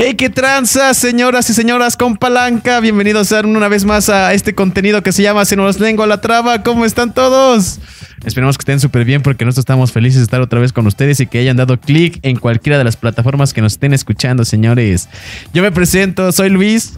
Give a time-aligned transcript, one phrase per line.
[0.00, 2.78] Hey, qué tranza, señoras y señoras con palanca.
[2.78, 6.20] Bienvenidos a una vez más a este contenido que se llama Se nos lengua la
[6.20, 6.62] traba.
[6.62, 7.80] ¿Cómo están todos?
[8.24, 11.18] Esperemos que estén súper bien porque nosotros estamos felices de estar otra vez con ustedes
[11.18, 15.08] y que hayan dado clic en cualquiera de las plataformas que nos estén escuchando, señores.
[15.52, 16.92] Yo me presento, soy Luis.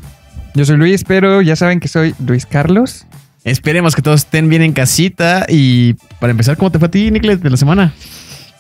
[0.54, 3.06] Yo soy Luis, pero ya saben que soy Luis Carlos.
[3.44, 5.46] Esperemos que todos estén bien en casita.
[5.48, 7.94] Y para empezar, ¿cómo te fue a ti, Nicklet, de la semana?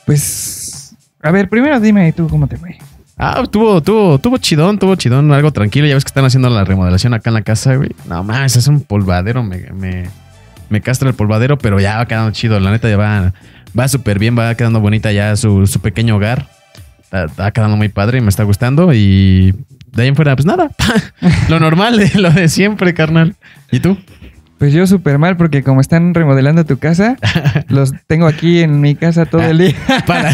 [0.06, 2.78] Pues, a ver, primero dime tú cómo te fue.
[3.22, 5.86] Ah, tuvo, tuvo, tuvo chidón, tuvo chidón, algo tranquilo.
[5.86, 7.90] Ya ves que están haciendo la remodelación acá en la casa, güey.
[8.06, 10.08] No más, es un polvadero, me, me,
[10.70, 12.58] me castra el polvadero, pero ya va quedando chido.
[12.60, 13.34] La neta ya va,
[13.78, 16.48] va súper bien, va quedando bonita ya su, su pequeño hogar.
[17.12, 18.94] Está, quedando muy padre y me está gustando.
[18.94, 19.52] Y
[19.92, 20.70] de ahí en fuera, pues nada.
[21.50, 23.34] lo normal, lo de siempre, carnal.
[23.70, 23.98] ¿Y tú?
[24.60, 27.16] Pues yo súper mal porque como están remodelando tu casa,
[27.68, 29.74] los tengo aquí en mi casa todo el día.
[30.06, 30.30] para,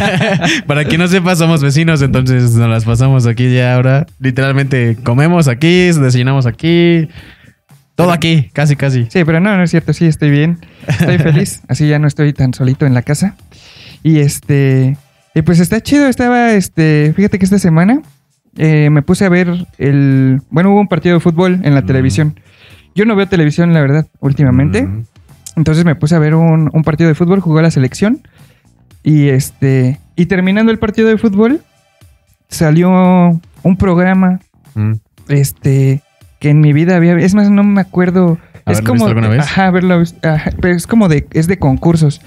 [0.66, 4.04] para quien no sepa, somos vecinos, entonces nos las pasamos aquí ya ahora.
[4.18, 7.08] Literalmente comemos aquí, desayunamos aquí.
[7.94, 9.04] Todo aquí, casi, casi.
[9.10, 10.58] Sí, pero no, no es cierto, sí, estoy bien.
[10.88, 11.62] Estoy feliz.
[11.68, 13.36] Así ya no estoy tan solito en la casa.
[14.02, 14.96] Y este.
[15.36, 16.08] Y pues está chido.
[16.08, 17.12] Estaba, este.
[17.16, 18.02] Fíjate que esta semana
[18.58, 20.42] eh, me puse a ver el.
[20.50, 21.86] Bueno, hubo un partido de fútbol en la Mm.
[21.86, 22.40] televisión.
[22.96, 24.88] Yo no veo televisión, la verdad, últimamente.
[25.54, 28.22] Entonces me puse a ver un, un partido de fútbol, jugó la selección.
[29.04, 30.00] Y este.
[30.16, 31.60] Y terminando el partido de fútbol,
[32.48, 32.90] salió
[33.62, 34.40] un programa.
[35.28, 36.02] Este.
[36.40, 37.16] Que en mi vida había.
[37.18, 38.38] Es más, no me acuerdo.
[38.66, 38.94] es ¿Haberlo como.
[38.94, 39.40] visto alguna vez?
[39.40, 40.02] Ajá, verlo.
[40.22, 41.26] ajá, pero es como de.
[41.32, 42.20] Es de concursos.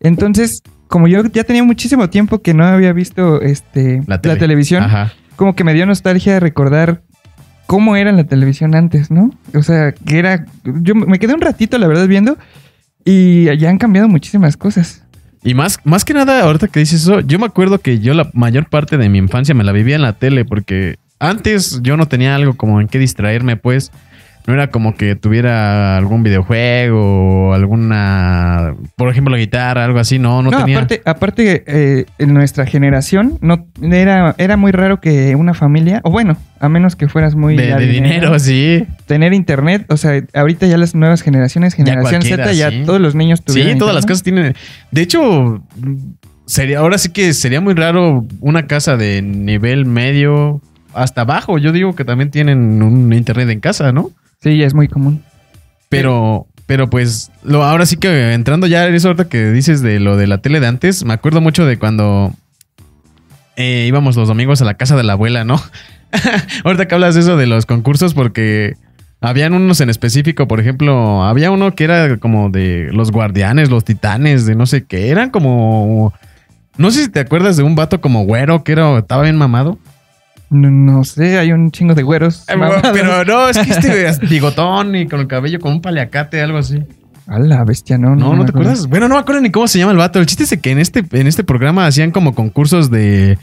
[0.00, 4.36] Entonces, como yo ya tenía muchísimo tiempo que no había visto este, La la, tele.
[4.36, 5.12] televisión, Ajá.
[5.36, 7.02] como que me dio nostalgia de recordar
[7.66, 9.30] cómo era la televisión antes, ¿no?
[9.54, 10.46] O sea, que era...
[10.64, 12.36] Yo me quedé un ratito, la verdad, viendo
[13.04, 15.02] y ya han cambiado muchísimas cosas.
[15.44, 18.28] Y más, más que nada, ahorita que dices eso, yo me acuerdo que yo la
[18.32, 22.08] mayor parte de mi infancia me la vivía en la tele porque antes yo no
[22.08, 23.92] tenía algo como en qué distraerme, pues.
[24.46, 30.20] No era como que tuviera algún videojuego o alguna, por ejemplo, la guitarra, algo así,
[30.20, 30.76] no, no, No, tenía.
[30.76, 36.12] aparte, aparte eh, en nuestra generación no era, era muy raro que una familia, o
[36.12, 37.56] bueno, a menos que fueras muy...
[37.56, 38.84] de, dinero, sí.
[39.06, 42.82] Tener internet, o sea, ahorita ya las nuevas generaciones, generación Z, ya sí.
[42.86, 44.54] todos los niños tuvieron Sí, todas las casas tienen.
[44.92, 45.60] De hecho,
[46.46, 50.60] sería, ahora sí que sería muy raro una casa de nivel medio
[50.94, 51.58] hasta abajo.
[51.58, 54.10] Yo digo que también tienen un internet en casa, ¿no?
[54.46, 55.24] Sí, es muy común.
[55.88, 60.16] Pero, pero pues, lo, ahora sí que entrando ya eso ahorita que dices de lo
[60.16, 62.32] de la tele de antes, me acuerdo mucho de cuando
[63.56, 65.60] eh, íbamos los domingos a la casa de la abuela, ¿no?
[66.64, 68.74] ahorita que hablas de eso de los concursos, porque
[69.20, 73.84] habían unos en específico, por ejemplo, había uno que era como de los guardianes, los
[73.84, 76.14] titanes, de no sé qué, eran como...
[76.76, 79.76] No sé si te acuerdas de un vato como güero que era, estaba bien mamado.
[80.48, 82.44] No, no sé, hay un chingo de güeros.
[82.46, 86.82] Pero no, es que este bigotón y con el cabello con un paliacate, algo así.
[87.26, 88.14] A la bestia, no.
[88.14, 88.86] No, ¿no, me te acuerdas?
[88.86, 90.20] Bueno, no me acuerdo ni cómo se llama el vato.
[90.20, 93.38] El chiste es que en este, en este programa hacían como concursos de,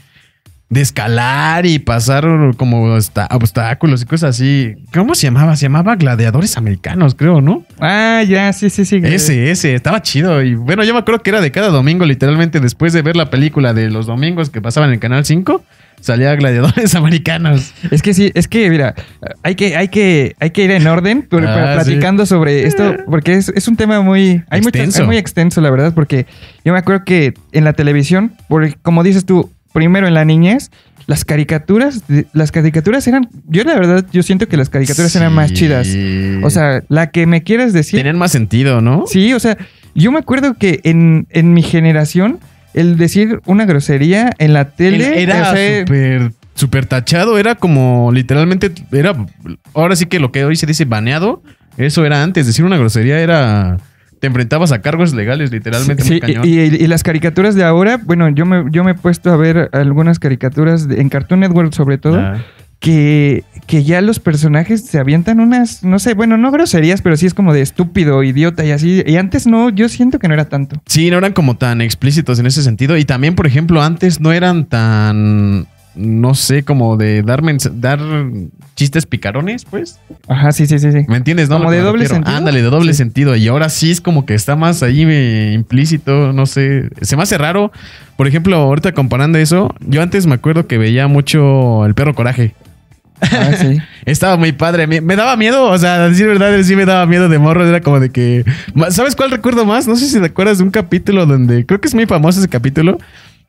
[0.70, 2.26] de escalar y pasar
[2.56, 2.96] como
[3.30, 4.74] obstáculos y cosas así.
[4.92, 5.54] ¿Cómo se llamaba?
[5.56, 7.64] Se llamaba Gladiadores Americanos, creo, ¿no?
[7.80, 9.00] Ah, ya, sí, sí, sí.
[9.02, 10.42] Ese, ese, estaba chido.
[10.42, 13.30] Y bueno, yo me acuerdo que era de cada domingo, literalmente, después de ver la
[13.30, 15.62] película de los domingos que pasaban en el Canal 5,
[16.00, 17.72] salía Gladiadores Americanos.
[17.90, 18.94] Es que sí, es que, mira,
[19.44, 23.34] hay que, hay que, hay que ir en orden, pero Ah, platicando sobre esto, porque
[23.34, 25.02] es, es un tema muy, hay Extenso.
[25.02, 26.26] es muy extenso, la verdad, porque
[26.64, 30.70] yo me acuerdo que en la televisión, porque como dices tú, primero en la niñez,
[31.06, 35.52] las caricaturas, las caricaturas eran, yo la verdad, yo siento que las caricaturas eran más
[35.52, 35.88] chidas.
[36.42, 37.98] O sea, la que me quieres decir.
[37.98, 39.04] Tenían más sentido, ¿no?
[39.08, 39.58] Sí, o sea,
[39.96, 42.38] yo me acuerdo que en, en mi generación,
[42.72, 48.12] el decir una grosería en la tele Era o sea, súper súper tachado, era como
[48.12, 49.12] literalmente era
[49.74, 51.42] ahora sí que lo que hoy se dice baneado,
[51.78, 53.78] eso era antes, decir una grosería era
[54.24, 56.46] te enfrentabas a cargos legales literalmente muy Sí, cañón.
[56.48, 59.36] y, y- y las caricaturas de ahora, bueno, yo me, yo me he puesto a
[59.36, 62.38] ver algunas caricaturas de- en Cartoon Network sobre todo, Ah.
[62.80, 67.26] que, que ya los personajes se avientan unas, no sé, bueno, no groserías, pero sí
[67.26, 69.02] es como de estúpido, idiota y así.
[69.06, 70.80] Y antes no, yo siento que no era tanto.
[70.86, 74.32] Sí, no eran como tan explícitos en ese sentido y también, por ejemplo, antes no
[74.32, 75.66] eran tan
[75.96, 77.42] no sé, como de dar
[77.74, 78.00] dar
[78.74, 80.00] chistes picarones, pues.
[80.28, 81.04] Ajá, sí, sí, sí, sí.
[81.08, 81.48] ¿Me entiendes?
[81.48, 82.14] No, ¿Como de doble refiero.
[82.16, 82.36] sentido?
[82.36, 82.98] Ándale, de doble Sí.
[82.98, 83.36] sentido.
[83.36, 86.90] Y ahora sí es como que está más ahí eh, implícito, no sé.
[87.02, 87.70] Se me hace raro.
[88.16, 92.54] Por ejemplo, ahorita comparando eso, yo antes me acuerdo que veía mucho El Perro Coraje.
[93.20, 93.78] Ah, sí.
[94.06, 94.86] Estaba muy padre.
[94.88, 97.66] Me, me daba miedo, o sea, a decir verdad, sí me daba miedo de morro.
[97.66, 98.44] Era como de que.
[98.90, 99.86] ¿Sabes cuál recuerdo más?
[99.86, 101.64] No sé si te acuerdas de un capítulo donde.
[101.64, 102.98] Creo que es muy famoso ese capítulo.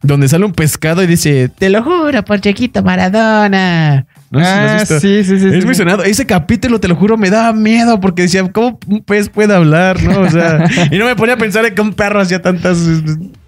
[0.02, 4.06] Donde sale un pescado y dice, te lo juro por chiquito Maradona.
[4.30, 5.48] No sé si ah, sí, sí, sí.
[5.48, 5.66] Es sí.
[5.66, 6.04] muy sonado.
[6.04, 10.02] Ese capítulo, te lo juro, me daba miedo porque decía, ¿cómo un pez puede hablar?
[10.04, 10.22] ¿No?
[10.22, 12.78] O sea, y no me ponía a pensar en que un perro hacía tantas.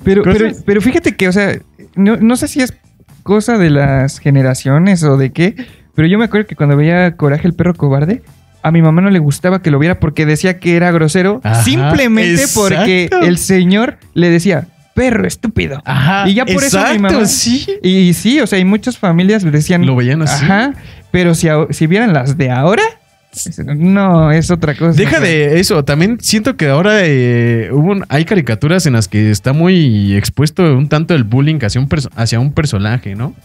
[0.04, 0.40] Pero, cosas.
[0.40, 1.58] pero, pero fíjate que, o sea,
[1.96, 2.74] no, no sé si es
[3.24, 5.56] cosa de las generaciones o de qué,
[5.96, 8.22] pero yo me acuerdo que cuando veía Coraje el perro cobarde,
[8.64, 11.64] a mi mamá no le gustaba que lo viera porque decía que era grosero, Ajá,
[11.64, 14.68] simplemente porque el señor le decía,
[14.98, 15.80] perro estúpido.
[15.86, 16.28] Ajá.
[16.28, 17.68] Y ya por eso mi exacto, mamá- sí.
[17.84, 19.86] Y sí, o sea, y muchas familias le decían...
[19.86, 20.44] Lo veían así.
[20.44, 20.74] Ajá,
[21.12, 22.82] pero si, si vieran las de ahora,
[23.76, 24.94] no, es otra cosa.
[24.94, 25.84] Deja de eso.
[25.86, 30.64] También siento que ahora eh, hubo un- hay caricaturas en las que está muy expuesto
[30.76, 33.36] un tanto el bullying hacia un, hacia un personaje, ¿no?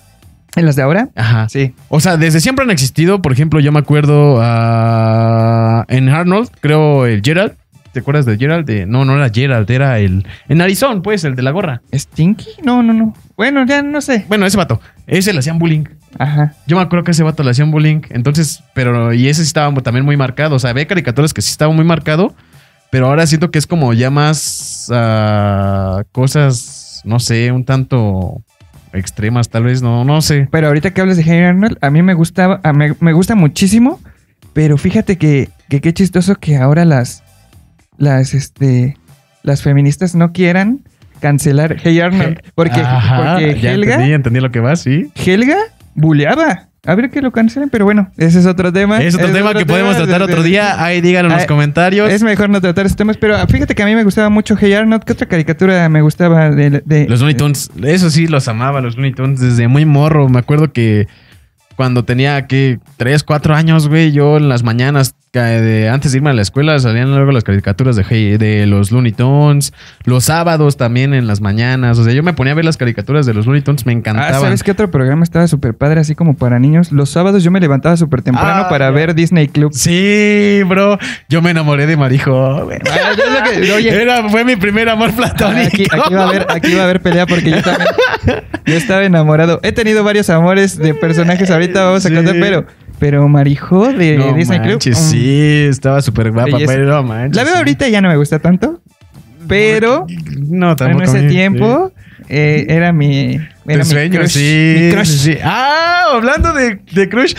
[0.57, 1.11] ¿En las de ahora?
[1.15, 1.49] Ajá.
[1.51, 1.75] Sí.
[1.91, 3.21] O sea, desde siempre han existido.
[3.21, 7.53] Por ejemplo, yo me acuerdo ah, en Arnold, creo el Gerald.
[7.93, 8.67] ¿Te acuerdas de Gerald?
[8.67, 10.27] De- no, no era Gerald, era el.
[10.49, 11.83] En Arizona, pues, el de la gorra.
[11.93, 12.47] ¿Stinky?
[12.65, 13.15] No, no, no.
[13.37, 14.25] Bueno, ya no sé.
[14.29, 14.81] Bueno, ese vato.
[15.07, 15.85] Ese le hacían bullying.
[16.19, 16.55] Ajá.
[16.67, 18.01] Yo me acuerdo que ese vato le hacían bullying.
[18.11, 19.13] Entonces, pero.
[19.13, 20.57] Y ese sí estaba también muy marcado.
[20.57, 22.35] O sea, había caricaturas que sí estaban muy marcado.
[22.91, 24.91] Pero ahora siento que es como ya más.
[24.93, 27.03] ah, cosas.
[27.05, 28.43] No sé, un tanto.
[28.95, 29.81] Extremas, tal vez.
[29.83, 30.49] No, no sé.
[30.51, 33.35] Pero ahorita que hablas de Hey Arnold, a mí me gustaba, a- me, me gusta
[33.35, 33.99] muchísimo,
[34.53, 37.22] pero fíjate que, que qué chistoso que ahora las,
[37.99, 38.97] las, este,
[39.43, 40.81] las feministas no quieran
[41.21, 45.11] cancelar Hey Arnold, porque, Ajá, porque ya Helga, entendí, entendí lo que va, sí.
[45.15, 45.57] Helga
[45.95, 46.69] buleaba.
[46.85, 49.01] A ver que lo cancelen, pero bueno, ese es otro tema.
[49.01, 50.83] Es otro tema que podemos tratar otro día.
[50.85, 52.11] Ahí díganlo en los Ah, comentarios.
[52.11, 54.73] Es mejor no tratar estos temas, pero fíjate que a mí me gustaba mucho Hey
[54.73, 55.05] Arnold.
[55.05, 58.97] ¿Qué otra caricatura me gustaba de, de- Los Looney Tunes, eso sí, los amaba, los
[58.97, 60.29] Looney Tunes, desde muy morro.
[60.29, 61.07] Me acuerdo que
[61.77, 66.29] cuando tenía, que 3, 4 años, güey, yo en las mañanas, de, antes de irme
[66.29, 69.73] a la escuela, salían luego las caricaturas de, Hey- de los Looney Tunes.
[70.05, 71.99] Los sábados también en las mañanas.
[71.99, 73.97] O sea, yo me ponía a ver las caricaturas de los Looney Tunes, me Ah,
[73.97, 74.41] encantaban.
[74.43, 76.93] ¿sabes qué otro programa estaba súper padre, así como para niños?
[76.93, 79.73] Los sábados yo me levantaba súper temprano Ah, para ver Disney Club.
[79.73, 80.99] Sí, bro.
[81.31, 82.37] Yo me enamoré de Marijo.
[82.37, 82.67] Ah,
[83.57, 85.69] Era, fue mi primer amor platónico.
[85.73, 87.89] aquí, aquí va a haber, aquí va a haber pelea porque yo también
[88.67, 89.61] yo estaba enamorado.
[89.63, 92.15] He tenido varios amores de personajes ahorita, vamos a Sí.
[92.15, 92.67] contar, pero,
[93.03, 95.05] pero Marijo de No Disney manches, Club.
[95.05, 96.73] mm, sí, estaba súper guapa, Belleza.
[96.73, 97.35] pero no manches.
[97.37, 98.81] La veo ahorita y ya no me gusta tanto,
[99.49, 100.07] pero
[100.49, 101.03] No, en tampoco.
[101.03, 101.93] ese a mí, tiempo
[102.29, 105.07] eh, era mi, era mi sueño, crush, sí, mi crush.
[105.09, 105.37] sí.
[105.43, 107.35] Ah, hablando de, de crush,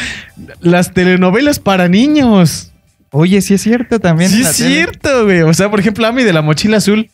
[0.60, 2.72] las telenovelas para niños.
[3.12, 4.30] Oye, sí es cierto también.
[4.30, 5.44] sí, en es cierto, güey.
[5.44, 7.10] O sea, por ejemplo, Ami de la mochila azul.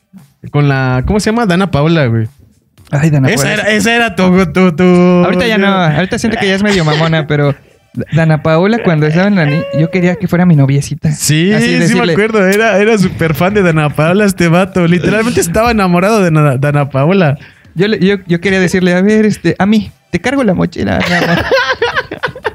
[0.52, 1.04] Con la.
[1.06, 1.46] ¿Cómo se llama?
[1.46, 2.28] Dana Paula, güey.
[2.90, 3.54] Ay, Dana esa, Paola.
[3.62, 4.84] era, esa era tu, tu, tu-
[5.26, 7.54] Ahorita ya no, ahorita siento que ya es medio mamona, pero
[8.14, 11.12] Dana Paola cuando estaba en la ni- yo quería que fuera mi noviecita.
[11.12, 12.46] Sí, Así sí me acuerdo.
[12.46, 14.88] Era, era súper fan de Dana Paola este vato.
[14.88, 17.38] Literalmente estaba enamorado de Dana, Dana Paola.
[17.76, 21.14] Yo, yo, yo quería decirle, a ver, este, a mí, te cargo la mochila, mi
[21.16, 21.46] amor.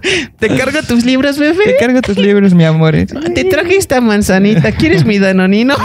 [0.38, 1.76] ¿Te cargo tus libros, Te bebé?
[1.81, 2.94] cargo tus libros, mi amor.
[2.94, 3.06] ¿eh?
[3.35, 4.73] Te traje esta manzanita.
[4.73, 5.75] ¿Quieres mi danonino?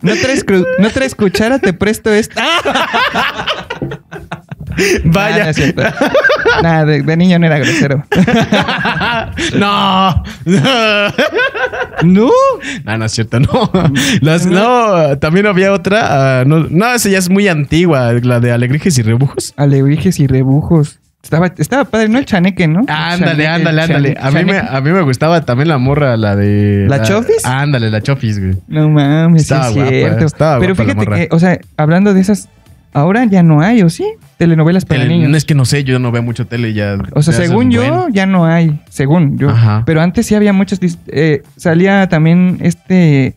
[0.00, 2.44] No traes, cru- no traes cuchara, te presto esta.
[4.98, 5.52] Ah, Vaya.
[5.52, 5.82] cierto.
[6.62, 8.04] Nada, de, de niño no era grosero.
[9.58, 10.22] no.
[12.04, 12.30] No.
[12.84, 13.70] No, no es cierto, no.
[14.20, 16.40] Las, no, también había otra.
[16.40, 19.52] ah, no, no, esa ya es muy antigua, la de Alegrijes y Rebujos.
[19.56, 21.00] Alebrijes y rebujos.
[21.24, 22.18] Estaba, estaba padre, ¿no?
[22.18, 22.80] El chaneque, ¿no?
[22.86, 24.16] Ándale, Chaneque, ándale, ándale.
[24.20, 26.86] A mí, me, a mí me gustaba también la morra, la de.
[26.88, 27.44] ¿La Chofis?
[27.44, 28.56] Ándale, la Chofis, güey.
[28.68, 30.24] No mames, Estaba es guapa, cierto.
[30.24, 31.16] estaba Pero guapa la fíjate morra.
[31.28, 32.48] que, o sea, hablando de esas,
[32.92, 34.04] ahora ya no hay, ¿o sí?
[34.36, 35.36] Telenovelas para Tele- niños.
[35.36, 36.96] Es que no sé, yo no veo mucho tele ya.
[37.14, 38.12] O sea, según yo, buen.
[38.12, 38.80] ya no hay.
[38.88, 39.50] Según yo.
[39.50, 39.82] Ajá.
[39.86, 40.78] Pero antes sí había muchos.
[41.08, 43.34] eh, salía también este.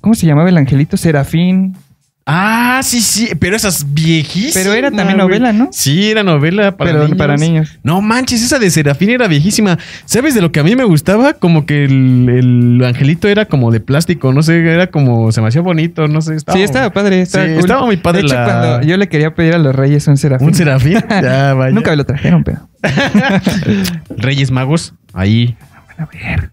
[0.00, 0.96] ¿Cómo se llamaba el angelito?
[0.96, 1.76] Serafín.
[2.26, 4.54] Ah, sí, sí, pero esas viejísimas.
[4.54, 5.28] Pero era también güey.
[5.28, 5.68] novela, ¿no?
[5.72, 7.18] Sí, era novela para pero niños.
[7.18, 7.78] para niños.
[7.82, 9.78] No manches, esa de Serafín era viejísima.
[10.06, 11.34] ¿Sabes de lo que a mí me gustaba?
[11.34, 15.48] Como que el, el angelito era como de plástico, no sé, era como, se me
[15.48, 16.34] hacía bonito, no sé.
[16.36, 17.20] Estaba, sí, estaba padre.
[17.20, 17.60] Estaba, Sí, cool.
[17.60, 20.16] estaba muy padre De hecho, la- cuando yo le quería pedir a los reyes un
[20.16, 20.48] serafín.
[20.48, 21.74] Un serafín, ya vaya.
[21.74, 22.66] Nunca me lo trajeron, pero.
[24.16, 25.56] Reyes Magos, ahí.
[25.98, 26.50] A ver.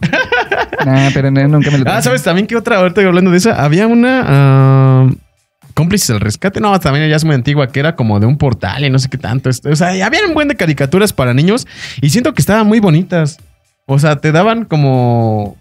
[0.86, 1.88] nah, pero no, nunca me lo trajeron.
[1.88, 2.76] Ah, ¿sabes también qué otra?
[2.76, 4.24] Ahorita hablando de esa, había una.
[4.26, 5.10] ah,
[5.74, 8.84] Cómplices del rescate, no, también ya es muy antigua, que era como de un portal
[8.84, 9.48] y no sé qué tanto.
[9.48, 11.66] Este, O sea, había un buen de caricaturas para niños
[12.02, 13.38] y siento que estaban muy bonitas.
[13.86, 15.56] O sea, te daban como.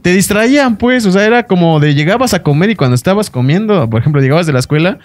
[0.00, 1.04] Te distraían, pues.
[1.04, 4.46] O sea, era como de llegabas a comer y cuando estabas comiendo, por ejemplo, llegabas
[4.46, 4.98] de la escuela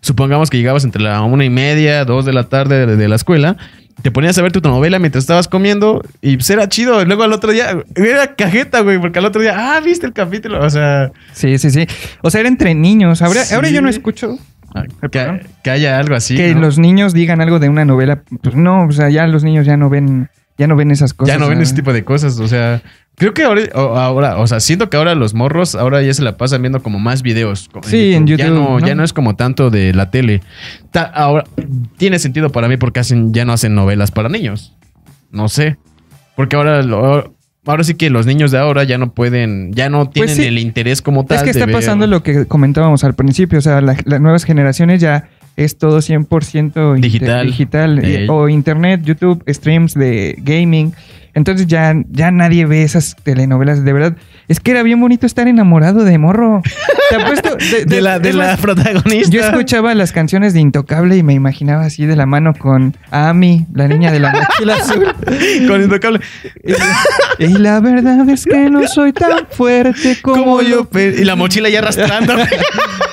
[0.00, 3.16] supongamos que llegabas entre la una y media, dos de la tarde de, de la
[3.16, 3.56] escuela,
[4.02, 7.04] te ponías a ver tu novela mientras estabas comiendo y pues era chido.
[7.04, 10.64] Luego al otro día, era cajeta, güey, porque al otro día, ah, viste el capítulo,
[10.64, 11.86] o sea, Sí, sí, sí.
[12.22, 13.22] O sea, era entre niños.
[13.22, 13.54] Ahora, Sí.
[13.54, 14.38] ahora yo no escucho
[14.74, 16.36] ah, que, que haya algo así.
[16.36, 16.60] que ¿no?
[16.60, 18.22] los niños digan algo de una novela.
[18.40, 21.34] Pues no, o sea, ya los niños ya no ven, ya no ven esas cosas.
[21.34, 21.70] ya no ven ¿sabes?
[21.70, 22.80] ese tipo de cosas, o sea,
[23.18, 26.22] creo que ahora, o- ahora, o sea, siento que ahora los morros ahora ya se
[26.22, 27.68] la pasan viendo como más videos.
[27.82, 28.86] Sí, en Ya YouTube, no, ¿no?
[28.86, 30.40] ya no es como tanto de la tele.
[30.92, 31.44] Ta- ahora
[31.98, 34.74] tiene sentido para mí porque hacen, ya no hacen novelas para niños.
[35.30, 35.76] No sé.
[36.36, 40.08] Porque ahora lo- Ahora sí que los niños de ahora ya no pueden, ya no
[40.08, 40.46] tienen Pues sí.
[40.48, 41.36] el interés como tal.
[41.36, 43.58] Es que de está ver- pasando lo que comentábamos al principio.
[43.58, 47.46] O sea, la- las nuevas generaciones ya es todo 100% inter- Digital.
[47.46, 50.94] digital eh, o internet, YouTube, streams de gaming.
[51.38, 53.84] Entonces ya, ya nadie ve esas telenovelas.
[53.84, 54.16] De verdad,
[54.48, 56.62] es que era bien bonito estar enamorado de morro.
[57.10, 57.56] Te apuesto.
[57.56, 59.30] De, de la, de la protagonista.
[59.30, 63.66] Yo escuchaba las canciones de Intocable y me imaginaba así de la mano con Amy,
[63.72, 65.06] la niña de la mochila azul.
[65.68, 66.20] con Intocable.
[67.38, 70.88] Y, y la verdad es que no soy tan fuerte como, Como yo.
[70.92, 72.34] Y la mochila ya arrastrando.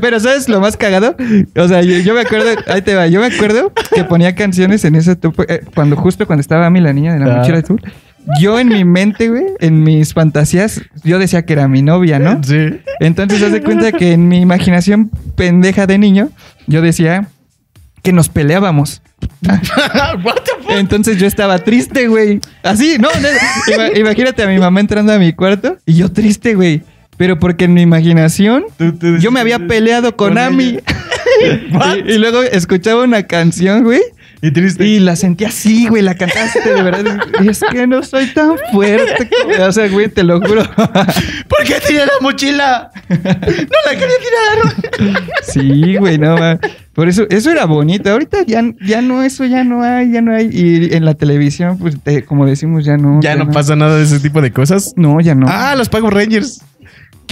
[0.00, 1.16] Pero ¿sabes lo más cagado?
[1.56, 4.84] O sea, yo, yo me acuerdo, ahí te va, yo me acuerdo que ponía canciones
[4.84, 7.38] en ese topo, eh, cuando justo cuando estaba Amy, la niña de la Ah.
[7.38, 7.80] mochila azul.
[8.40, 12.40] Yo en mi mente, güey, en mis fantasías, yo decía que era mi novia, ¿no?
[12.44, 12.80] sí.
[13.00, 16.30] Entonces, haz de cuenta que en mi imaginación pendeja de niño,
[16.68, 17.26] yo decía
[18.02, 19.02] que nos peleábamos.
[20.24, 20.70] What the fuck?
[20.70, 22.40] Entonces yo estaba triste, güey.
[22.62, 23.28] Así, no, no,
[23.74, 26.82] ima- imagínate a mi mamá entrando a mi cuarto y yo triste, güey.
[27.22, 30.78] Pero porque en mi imaginación Tú- tú- yo me había peleado con, con Ami.
[32.04, 34.00] Y, y luego escuchaba una canción, güey.
[34.42, 34.84] Y triste.
[34.84, 37.20] Y la sentía así, güey, la cantaste de verdad.
[37.44, 39.28] Es que no soy tan fuerte.
[39.30, 40.62] como- O sea, güey, te lo juro.
[40.76, 42.90] ¿Por qué tiré la mochila?
[43.08, 43.16] No
[43.86, 44.16] la quería
[44.98, 45.22] tirar.
[45.42, 46.58] Sí, güey, no ma.
[46.92, 48.10] Por eso, eso era bonito.
[48.10, 50.50] Ahorita ya, ya no, eso ya no hay, ya no hay.
[50.52, 53.20] Y en la televisión, pues, te- como decimos, ya no.
[53.22, 54.92] Ya no pasa nada de ese tipo de cosas.
[54.96, 55.46] No, ya no.
[55.48, 56.60] Ah, los Power Rangers.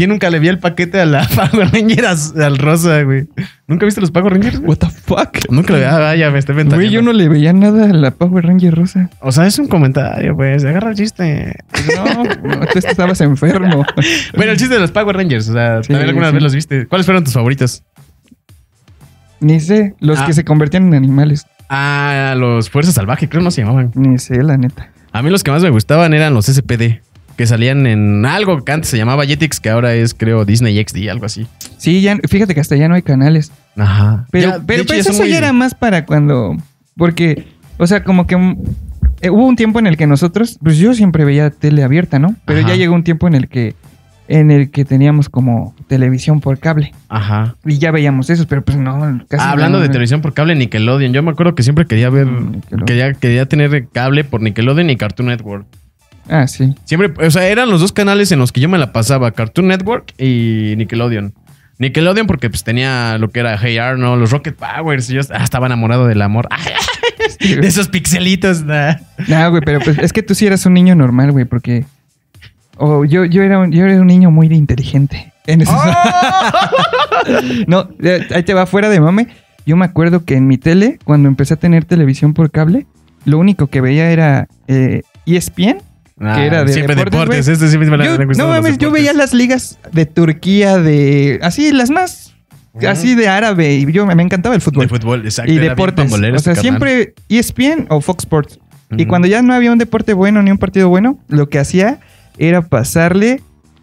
[0.00, 3.28] ¿Quién nunca le vio el paquete a la Power Ranger al rosa, güey?
[3.66, 4.58] ¿Nunca viste los Power Rangers?
[4.64, 5.36] What the fuck?
[5.50, 6.76] Nunca le ah, ya me estoy inventando.
[6.76, 9.10] Güey, yo no le veía nada a la Power Ranger rosa.
[9.20, 10.64] O sea, es un comentario, pues.
[10.64, 11.54] Agarra el chiste.
[11.94, 13.84] No, no, tú estabas enfermo.
[14.34, 15.50] Bueno, el chiste de los Power Rangers.
[15.50, 16.32] O sea, Sí, también alguna sí.
[16.32, 16.86] vez los viste.
[16.86, 17.82] ¿Cuáles fueron tus favoritos?
[19.40, 20.24] Ni sé, los Ah.
[20.24, 21.44] que se convertían en animales.
[21.68, 23.92] Ah, los Fuerza Salvaje, creo no se llamaban.
[23.94, 24.88] Ni sé, la neta.
[25.12, 27.02] A mí los que más me gustaban eran los SPD.
[27.40, 31.08] Que salían en algo que antes se llamaba Jetix, que ahora es, creo, Disney XD,
[31.08, 31.46] algo así.
[31.78, 33.50] Sí, ya, fíjate que hasta ya no hay canales.
[33.78, 34.26] Ajá.
[34.30, 36.54] Pero, Ya, pero pues eso muy- ya era más para cuando.
[36.98, 37.46] Porque,
[37.78, 38.34] o sea, como que
[39.22, 42.36] eh, hubo un tiempo en el que nosotros, pues yo siempre veía tele abierta, ¿no?
[42.44, 42.68] Pero Ajá.
[42.68, 43.74] ya llegó un tiempo en el que
[44.28, 47.56] en el que teníamos como televisión por cable Ajá.
[47.64, 49.92] y ya veíamos esos, pero pues no, casi Ah, hablando no, de no.
[49.92, 51.14] televisión por cable, Nickelodeon.
[51.14, 52.26] Yo me acuerdo que siempre quería ver.
[52.26, 52.60] Mm.
[52.84, 55.64] Quería, quería tener cable por Nickelodeon y Cartoon Network.
[56.30, 56.74] Ah, sí.
[56.84, 59.66] Siempre, o sea, eran los dos canales en los que yo me la pasaba: Cartoon
[59.68, 61.34] Network y Nickelodeon.
[61.78, 65.10] Nickelodeon porque pues tenía lo que era Hey Arnold, los Rocket Powers.
[65.10, 66.48] y Yo ah, estaba enamorado del amor.
[67.40, 68.64] de esos pixelitos.
[68.64, 68.96] nah.
[69.28, 71.84] No, güey, pero pues es que tú sí eras un niño normal, güey, porque
[72.76, 75.32] o yo yo era un, yo era un niño muy inteligente.
[75.46, 75.74] En esos-
[77.66, 79.28] no, eh, ahí te va fuera de mame.
[79.66, 82.86] Yo me acuerdo que en mi tele, cuando empecé a tener televisión por cable,
[83.24, 85.78] lo único que veía era eh, ESPN.
[86.20, 87.48] Ah, era de siempre deportes, deportes.
[87.48, 91.38] Este siempre me la- Yo- me no mames, yo veía las ligas de Turquía, de
[91.42, 92.34] así las más,
[92.86, 93.74] así de árabe.
[93.74, 95.50] Y yo me encantaba el fútbol De fútbol, exacto.
[95.50, 96.12] y deportes.
[96.12, 98.58] O sea, este siempre ESPN o Fox Sports.
[98.96, 102.00] Y cuando ya no había un deporte bueno ni un partido bueno, lo que hacía
[102.38, 103.40] era pasarle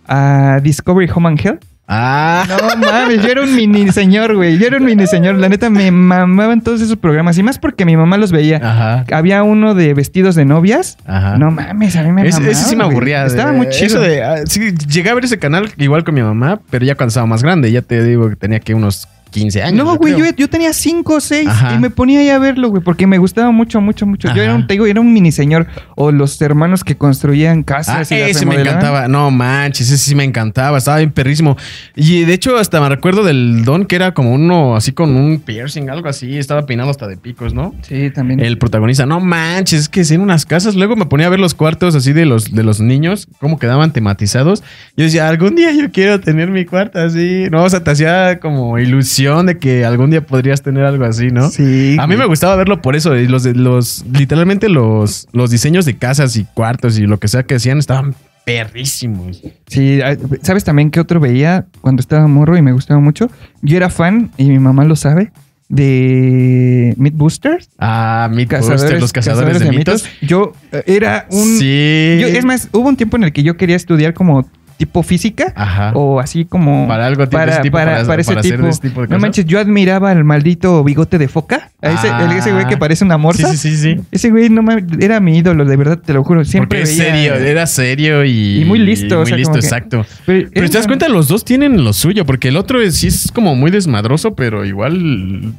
[0.07, 1.63] a Discovery Home and Health.
[1.89, 4.57] Ah, No mames, yo era un mini señor, güey.
[4.57, 5.35] Yo era un mini señor.
[5.35, 7.37] La neta me mamaban todos esos programas.
[7.37, 8.57] Y más porque mi mamá los veía.
[8.57, 9.05] ajá.
[9.15, 10.97] Había uno de vestidos de novias.
[11.05, 11.37] Ajá.
[11.37, 12.95] No mames, a mí me mamaba, ese sí me güey.
[12.95, 13.25] aburría.
[13.25, 13.85] Estaba muy chido.
[13.87, 16.95] Eso de, ah, sí, llegué a ver ese canal igual con mi mamá, pero ya
[16.95, 17.71] cuando estaba más grande.
[17.71, 19.85] Ya te digo que tenía que unos 15 años.
[19.85, 21.75] No, güey, yo, tenía cinco o seis Ajá.
[21.75, 24.33] y me ponía ahí a verlo, güey, porque me gustaba mucho, mucho, mucho.
[24.33, 25.67] Yo era un, te digo, era un mini señor.
[25.95, 28.11] O los hermanos que construían Ah, casas.
[28.11, 29.07] y las ese me encantaba.
[29.07, 30.77] No manches, ese sí me encantaba.
[30.77, 31.57] Estaba bien perrísimo.
[31.95, 35.39] Y de hecho, hasta me recuerdo del don que era como uno así con un
[35.39, 36.37] piercing, algo así.
[36.37, 37.73] Estaba peinado hasta de picos, ¿no?
[37.81, 38.39] Sí, también.
[38.39, 40.75] El protagonista, no manches, es que en unas casas.
[40.75, 43.91] Luego me ponía a ver los cuartos así de los, de los niños, cómo quedaban
[43.91, 44.63] tematizados.
[44.95, 47.45] Yo decía, algún día yo quiero tener mi cuarto así.
[47.51, 51.31] No, o sea, te hacía como ilusión de que algún día podrías tener algo así,
[51.31, 51.49] ¿no?
[51.49, 51.97] Sí.
[51.99, 53.15] A mí me gustaba verlo por eso.
[53.15, 57.55] Los, los, literalmente los, los diseños de casas y cuartos y lo que sea que
[57.55, 59.41] hacían estaban perrísimos.
[59.67, 59.99] Sí,
[60.41, 63.29] ¿sabes también qué otro veía cuando estaba morro y me gustaba mucho?
[63.61, 65.31] Yo era fan, y mi mamá lo sabe,
[65.67, 67.69] de Mythbusters.
[67.77, 70.05] Ah, Mythbusters, los cazadores, de, mitos.
[70.21, 71.57] Yo eh, era un...
[71.57, 72.19] Sí.
[72.21, 75.51] yo- es más, hubo un tiempo en el que yo quería estudiar como tipo física
[75.55, 75.91] Ajá.
[75.95, 76.87] o así como...
[76.87, 78.67] Para algo tipo, para, ese tipo, para- para, para ese hacer tipo.
[78.67, 81.71] ese tipo de No manches, yo admiraba al maldito bigote de foca.
[81.81, 82.23] A ese, Ah.
[82.29, 83.49] el- ese güey que parece una morsa.
[83.49, 84.01] Sí, sí, sí, sí.
[84.11, 86.45] Ese güey no mames, era mi ídolo, de verdad, te lo juro.
[86.45, 88.61] Siempre Porque veía- serio, era serio y...
[88.61, 90.05] Y muy listo, o Muy sea, listo, que- exacto.
[90.25, 93.31] Pero, te das cuenta, los dos tienen lo suyo, porque el otro es- sí es
[93.31, 95.53] como muy desmadroso, pero igual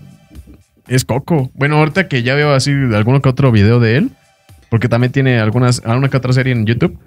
[0.86, 1.50] es coco.
[1.54, 4.10] Bueno, ahorita que ya veo así alguno que otro video de él,
[4.70, 6.98] porque también tiene algunas, alguna que otra serie en YouTube,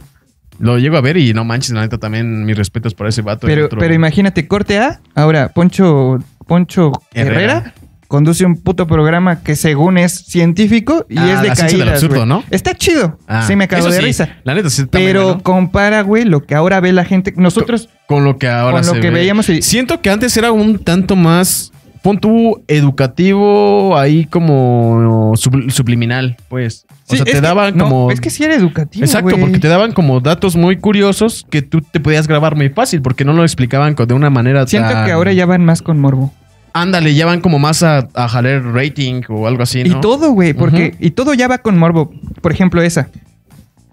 [0.61, 3.47] lo llego a ver y no manches, la neta también mis respetos para ese vato.
[3.47, 5.01] Pero, otro- pero imagínate, corte A.
[5.15, 7.35] Ahora, Poncho, Poncho Herrera.
[7.57, 7.73] Herrera.
[8.07, 11.89] conduce un puto programa que según es científico y Ah, es de la del caídas.
[12.03, 12.25] absurdo.
[12.25, 12.43] ¿no?
[12.51, 13.17] Está chido.
[13.25, 14.37] Ah, sí, me cago de sí, risa.
[14.43, 17.33] La neta sí Pero compara, güey, lo que ahora ve la gente.
[17.37, 19.19] Nosotros, con lo que ahora con lo que ve.
[19.19, 25.69] veíamos y- Siento que antes era un tanto más, pon tú, educativo, ahí como sub-
[25.71, 26.85] subliminal, pues.
[26.89, 28.11] O Sí, sea, te que- daban no, como...
[28.11, 29.03] es que sí era educativo.
[29.05, 33.01] Exacto, porque te daban como datos muy curiosos que tú te podías grabar muy fácil,
[33.01, 35.99] porque no lo explicaban de una manera Siento tan- que ahora ya van más con
[35.99, 36.33] morbo.
[36.73, 39.97] Ándale, ya van como más a, a jalar rating o algo así, ¿no?
[39.97, 40.95] Y todo, güey, porque...
[41.01, 42.11] Y todo ya va con morbo.
[42.41, 43.09] Por ejemplo, esa.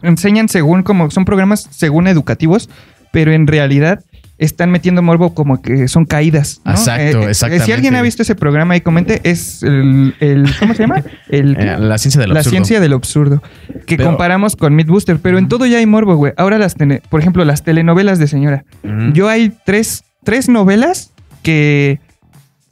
[0.02, 1.10] Enseñan según como...
[1.10, 2.70] Son programas según educativos,
[3.10, 4.04] pero en realidad
[4.38, 6.61] están metiendo morbo como que son caídas.
[6.64, 6.71] ¿no?
[6.73, 7.73] Exacto, Si exactamente.
[7.75, 10.14] alguien ha visto ese programa y comente, es el...
[10.21, 11.02] el- ¿Cómo se llama?
[11.28, 12.50] El, Eh, la ciencia del la absurdo.
[12.52, 13.42] ciencia del absurdo.
[13.87, 16.33] Que Pero- comparamos con Mythbuster, pero en todo ya hay morbo, güey.
[16.37, 16.76] Ahora las...
[16.76, 18.64] tele- Por ejemplo, las telenovelas de señora.
[19.12, 21.99] Yo hay tres, tres novelas que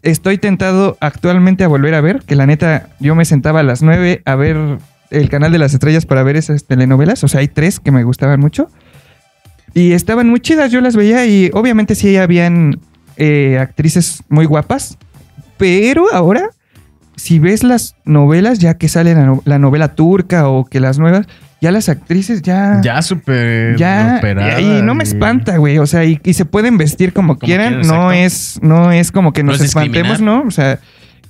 [0.02, 3.82] estoy tentado actualmente a volver a ver, que la neta yo me sentaba a las
[3.82, 4.78] nueve a ver
[5.10, 8.02] el canal de las estrellas para ver esas telenovelas, o sea, hay tres que me
[8.04, 8.68] gustaban mucho
[9.76, 12.80] y estaban muy chidas, yo las veía y obviamente sí habían
[13.18, 14.96] eh, actrices muy guapas,
[15.58, 16.48] pero ahora
[17.16, 20.98] si ves las novelas ya que sale la, no- la novela turca o que las
[20.98, 21.26] nuevas,
[21.60, 22.80] ya las actrices ya...
[22.82, 25.78] Ya súper Ya, operadas y no me espanta, güey.
[25.78, 27.80] O sea, y, y se pueden vestir como, Como quieran.
[27.80, 30.20] quieran, no es, no es como que No nos es espantemos.
[30.20, 30.42] ¿no?
[30.42, 30.78] O sea,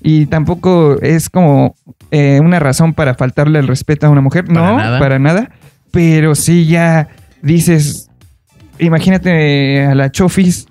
[0.03, 1.77] y tampoco es como
[2.11, 4.45] eh, una razón para faltarle el respeto a una mujer.
[4.47, 4.99] Para no, nada.
[4.99, 5.51] para nada.
[5.93, 7.07] Pero sí ya
[7.43, 8.06] dices,
[8.79, 10.67] imagínate a la Chofis,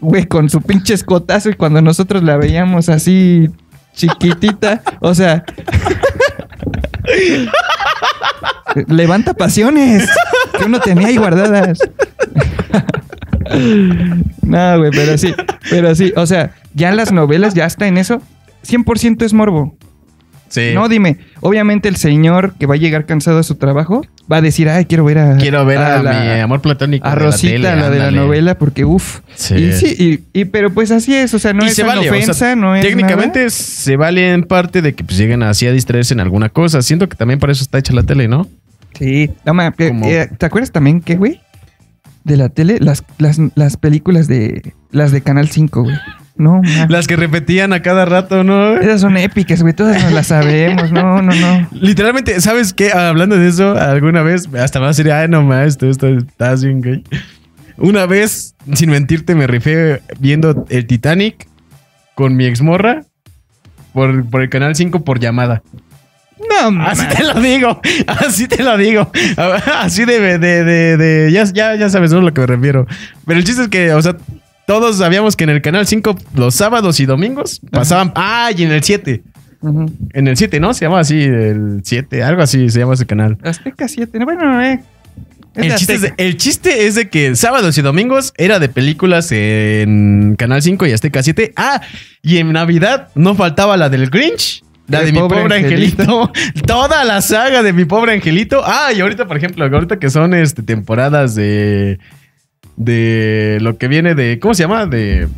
[0.00, 3.48] güey, con su pinche escotazo y cuando nosotros la veíamos así
[3.94, 5.44] chiquitita, o sea...
[8.88, 10.08] Levanta pasiones
[10.58, 11.78] que uno tenía ahí guardadas.
[14.42, 15.32] no, güey, pero sí,
[15.70, 18.20] pero sí, o sea, ya las novelas ya está en eso.
[18.66, 19.76] 100% es morbo.
[20.54, 20.70] Sí.
[20.72, 24.40] No, dime, obviamente el señor que va a llegar cansado a su trabajo va a
[24.40, 25.36] decir, ay, quiero ver a...
[25.36, 27.04] Quiero ver a, la- mi amor platónico.
[27.04, 29.18] a de la Rosita, tele, la de la novela, porque uff.
[29.34, 29.54] Sí.
[29.56, 31.96] Y sí, y, y- pero pues así es, o sea, no y es se una
[31.96, 35.42] vale, o sea, ofensa, no es técnicamente se vale en parte de que pues lleguen
[35.42, 36.82] así a distraerse en alguna cosa.
[36.82, 38.46] Siento que también para eso está hecha la tele, ¿no?
[38.96, 39.30] Sí.
[39.44, 41.40] No, eh, ¿Te acuerdas también que, güey?
[42.22, 44.72] De la tele, las, las, las películas de...
[44.92, 45.96] Las de Canal 5, güey.
[46.36, 46.86] No, ma.
[46.88, 48.76] Las que repetían a cada rato, ¿no?
[48.76, 49.72] Esas son épicas, güey.
[49.72, 50.90] Todas nos las sabemos.
[50.90, 51.68] No, no, no.
[51.72, 52.92] Literalmente, ¿sabes qué?
[52.92, 56.64] Hablando de eso, alguna vez, hasta me va a decir, ay, no más, tú estás,
[56.64, 57.04] bien gay.
[57.76, 61.46] Una vez, sin mentirte, me rifé viendo el Titanic
[62.14, 63.02] con mi exmorra
[63.92, 65.62] por, por el canal 5 por llamada.
[66.60, 66.86] No, ma.
[66.86, 69.10] Así te lo digo, así te lo digo.
[69.78, 72.18] Así de, de, de, de- ya, ya, ya sabes ¿no?
[72.18, 72.86] a lo que me refiero.
[73.24, 74.16] Pero el chiste es que, o sea,
[74.66, 78.12] todos sabíamos que en el canal 5 los sábados y domingos pasaban.
[78.14, 79.22] Ah, y en el 7.
[79.60, 79.90] Ujú.
[80.12, 80.74] En el 7, ¿no?
[80.74, 83.38] Se llama así, el 7, algo así se llama ese canal.
[83.42, 84.18] Azteca 7.
[84.24, 84.80] Bueno, eh.
[85.54, 88.68] Es El chiste, es de, el chiste es de que sábados y domingos era de
[88.68, 91.52] películas en Canal 5 y Azteca 7.
[91.56, 91.80] Ah,
[92.22, 94.64] y en Navidad no faltaba la del Grinch.
[94.88, 96.02] La de mi pobre pobre angelito.
[96.02, 96.32] angelito.
[96.66, 98.62] Toda la saga de mi pobre angelito.
[98.64, 101.98] Ah, y ahorita, por ejemplo, ahorita que son este, temporadas de.
[102.76, 104.38] De lo que viene de.
[104.40, 104.86] ¿Cómo se llama?
[104.86, 105.28] De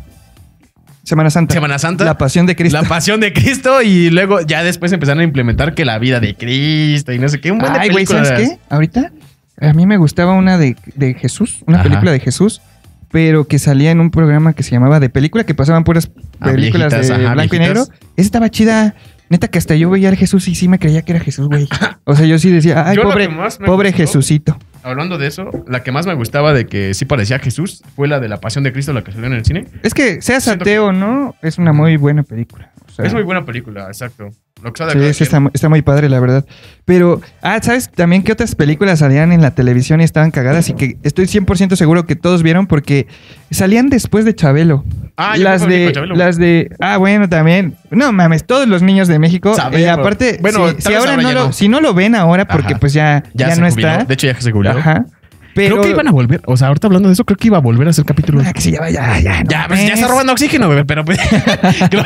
[1.03, 1.53] Semana Santa.
[1.53, 2.03] Semana Santa.
[2.03, 2.81] La pasión de Cristo.
[2.81, 3.81] La pasión de Cristo.
[3.81, 7.39] Y luego ya después empezaron a implementar que la vida de Cristo y no sé
[7.39, 7.51] qué.
[7.51, 8.57] Un buen de Ay, güey, ¿sabes qué?
[8.69, 9.11] Ahorita
[9.59, 11.83] a mí me gustaba una de, de Jesús, una Ajá.
[11.85, 12.61] película de Jesús,
[13.11, 16.51] pero que salía en un programa que se llamaba de película, que pasaban puras Ah,
[16.51, 17.81] películas viejitas, de ajá, blanco y negro.
[17.81, 18.93] Esa estaba chida.
[19.29, 21.67] Neta que hasta yo veía al Jesús y sí me creía que era Jesús, güey.
[22.05, 23.27] O sea, yo sí decía, ay, Yo pobre,
[23.65, 24.57] pobre gustó- Jesucito.
[24.87, 28.19] Hablando de eso, la que más me gustaba de que sí parecía Jesús fue la
[28.21, 29.65] de la Pasión de Cristo, la que salió en el cine.
[29.83, 32.71] Es que seas Siento ateo o no, es una muy buena película.
[32.87, 34.29] O sea, Es muy buena película, exacto.
[34.63, 35.11] Lo que Sí, quien.
[35.11, 36.45] está, está muy padre, la verdad.
[36.85, 40.69] Pero, ah, ¿sabes también qué otras películas salían en la televisión y estaban cagadas?
[40.69, 43.07] Y que estoy 100% seguro que todos vieron porque
[43.51, 44.83] salían después de Chabelo.
[45.19, 47.75] Ah, las de, las de, ah, bueno, también.
[47.89, 49.55] No mames, todos los niños de México.
[49.55, 49.79] Sabemos.
[49.79, 51.53] eh, aparte, Bueno, si, ahora ahora no lo, no.
[51.53, 52.79] si no lo ven ahora, porque Ajá.
[52.79, 53.87] pues ya, ya, no jubiló.
[53.89, 54.03] está.
[54.05, 54.71] De hecho, ya se jubiló.
[54.71, 55.05] Ajá.
[55.55, 56.39] Pero, Creo que iban a volver.
[56.45, 58.45] O sea, ahorita hablando de eso, creo que iba a volver a hacer capítulos.
[58.45, 59.41] Ah, que sí, ya, ya, ya.
[59.43, 61.17] no Ya, pues ya está robando oxígeno, bebé, pero pues,
[61.89, 62.03] creo,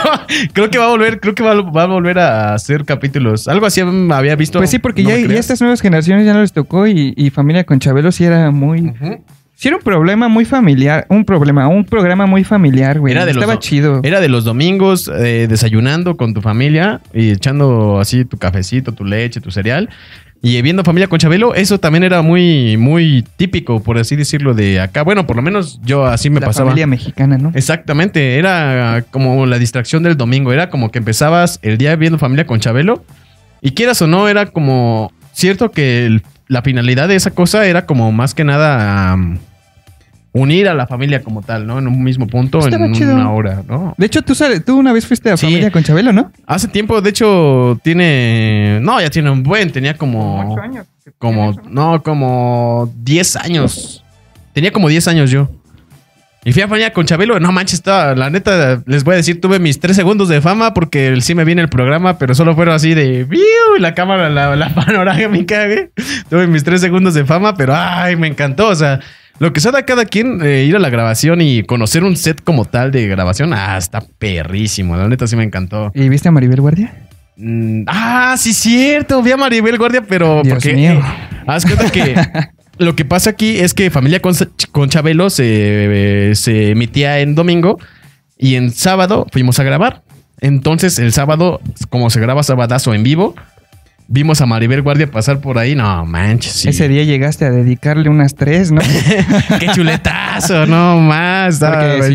[0.54, 3.50] creo que va a volver, creo que va, va a volver a hacer capítulos.
[3.50, 4.58] Algo así había visto.
[4.60, 7.30] Pues sí, porque no ya, ya estas nuevas generaciones ya no les tocó y, y
[7.30, 8.84] Familia con Chabelo sí era muy...
[8.84, 9.21] Ujú.
[9.62, 13.12] Sí era un problema muy familiar, un problema, un programa muy familiar, güey.
[13.13, 14.00] Era de los Estaba do- chido.
[14.02, 19.06] Era de los domingos eh, desayunando con tu familia y echando así tu cafecito, tu
[19.06, 19.88] leche, tu cereal
[20.41, 21.54] y viendo familia con Chabelo.
[21.54, 25.04] Eso también era muy, muy típico, por así decirlo, de acá.
[25.04, 26.69] Bueno, por lo menos yo así me la pasaba.
[26.71, 27.52] familia mexicana, ¿no?
[27.54, 32.47] Exactamente, era como la distracción del domingo, era como que empezabas el día viendo familia
[32.47, 33.06] con Chabelo
[33.62, 37.86] y quieras o no, era como cierto que el- la finalidad de esa cosa era
[37.86, 39.15] como más que nada
[40.34, 41.80] unir a la familia como tal, ¿no?
[41.80, 43.13] En un mismo punto, Estaba en chido.
[43.15, 43.94] una hora, ¿no?
[43.98, 44.34] De hecho, tú,
[44.65, 45.46] tú una vez fuiste a Sí.
[45.48, 46.32] Familia con Chabelo, ¿no?
[46.48, 48.80] Hace tiempo, de hecho, tiene...
[48.82, 50.58] No, ya tiene un buen, tenía como...
[50.62, 50.86] años.
[51.17, 54.04] Como, no, como 10 años.
[54.54, 55.50] Tenía como 10 años yo.
[56.44, 57.39] Y fui a familia con Chabelo.
[57.39, 60.74] No manches, estaba, la neta, les voy a decir, tuve mis 3 segundos de fama
[60.74, 63.39] porque el- sí me viene el programa, pero solo fueron así de ¡viu!
[63.78, 65.89] y la cámara, la, la panorámica, güey.
[66.30, 68.70] Tuve mis 3 segundos de fama, pero ay, me encantó.
[68.70, 69.00] O sea,
[69.39, 72.44] lo que sea de cada quien, eh, ir a la grabación y conocer un set
[72.44, 74.96] como tal de grabación, ah, está perrísimo.
[74.96, 75.91] La neta sí me encantó.
[75.96, 76.94] ¿Y viste a Maribel Guardia?
[77.38, 79.22] Mm, ah, sí, cierto.
[79.24, 80.74] Vi a Maribel Guardia, pero Dios porque.
[80.74, 80.94] mío.
[80.94, 82.13] eh, haz cuenta que
[82.78, 84.36] lo que pasa aquí es que Familia con,
[84.72, 87.80] con Chabelo se, eh, se emitía en domingo
[88.38, 90.04] y en sábado fuimos a grabar.
[90.39, 93.36] Entonces, el sábado, como se graba sabadazo en vivo,
[94.12, 95.74] vimos a Maribel Guardia pasar por ahí.
[95.74, 96.69] No manches, sí.
[96.69, 98.82] Ese día llegaste a dedicarle unas tres, ¿no?
[99.60, 101.60] Qué chuletazo, no más.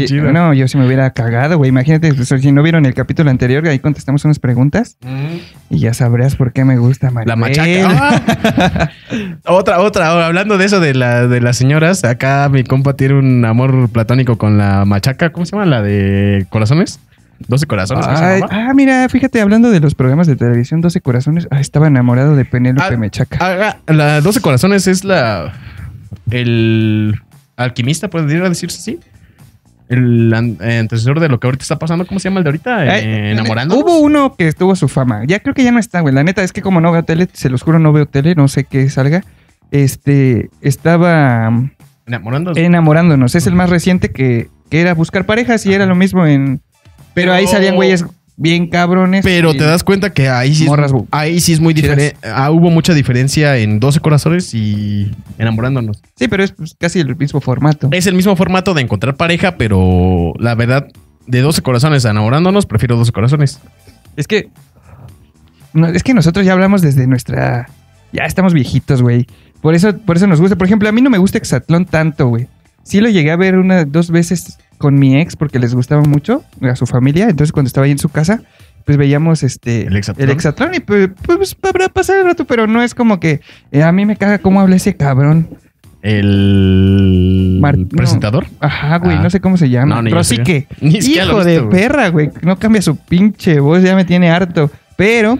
[0.06, 0.30] Chido.
[0.32, 1.70] no, yo sí me hubiera cagado, güey.
[1.70, 5.74] Imagínate, pues, si no vieron el capítulo anterior, ahí contestamos unas preguntas Mm.
[5.74, 7.28] y ya sabrás por qué me gusta Maribel.
[7.28, 8.90] La machaca.
[9.08, 9.52] Ah.
[9.52, 10.26] otra, otra.
[10.26, 14.36] Hablando de eso de, la, de las señoras, acá mi compa tiene un amor platónico
[14.36, 15.30] con la machaca.
[15.30, 15.66] ¿Cómo se llama?
[15.66, 17.00] La de corazones.
[17.48, 18.06] 12 corazones.
[18.08, 21.46] ah, mira, fíjate, hablando de los programas de televisión, 12 corazones.
[21.50, 23.38] Ah, estaba enamorado de Penélope Ah, Mechaca.
[23.40, 25.52] Ah, la 12 corazones es la.
[26.30, 27.14] El
[27.56, 29.00] alquimista, podría decirse así.
[29.88, 32.06] El eh, antecesor de lo que ahorita está pasando.
[32.06, 32.76] ¿Cómo se llama el de ahorita?
[32.78, 33.76] Ay, Eh, enamorando.
[33.78, 35.22] Hubo uno que estuvo su fama.
[35.26, 36.12] Ya creo que ya no está, güey.
[36.14, 38.48] La neta es que como no veo tele, se los juro, no veo tele, no
[38.48, 39.22] sé qué salga.
[39.70, 41.70] Este, estaba mm,
[42.06, 42.52] Enamorando.
[42.56, 43.34] enamorándonos.
[43.36, 46.60] Es el más reciente que, que era buscar parejas y era lo mismo en...
[47.16, 48.04] Pero, ahí salían güeyes
[48.36, 49.24] bien cabrones.
[49.24, 52.14] Pero te das cuenta que ahí sí, Morras, es, ahí sí es muy diferente.
[52.22, 56.02] Ah, hubo mucha diferencia en 12 corazones y enamorándonos.
[56.14, 57.88] Sí, pero es pues, casi el mismo formato.
[57.90, 60.88] Es el mismo formato de encontrar pareja, pero la verdad,
[61.26, 63.60] de 12 corazones a enamorándonos, prefiero 12 corazones.
[64.14, 64.50] Es que.
[65.72, 67.70] no, es que nosotros ya hablamos desde nuestra.
[68.12, 69.26] Ya estamos viejitos, güey.
[69.62, 70.56] Por eso, por eso nos gusta.
[70.56, 72.46] Por ejemplo, a mí no me gusta Exatlón tanto, güey.
[72.86, 76.44] Sí lo llegué a ver una, dos veces con mi ex porque les gustaba mucho
[76.62, 77.24] a su familia.
[77.28, 78.42] Entonces, cuando estaba ahí en su casa,
[78.84, 80.30] pues veíamos este ¿El Exatlón?
[80.30, 83.40] Exatlón y pues, pues para pasar el rato, pero no es como que
[83.72, 85.48] eh, a mí me caga cómo habla ese cabrón.
[86.02, 87.88] El Mar- no.
[87.88, 88.46] presentador.
[88.60, 89.22] Ajá, güey, Ah.
[89.22, 89.96] no sé cómo se llama.
[89.96, 90.12] No, ni.
[90.80, 91.70] Ni siquiera lo Hijo de güey.
[91.70, 92.30] perra, güey.
[92.42, 94.70] No cambia su pinche voz, ya me tiene harto.
[94.96, 95.38] Pero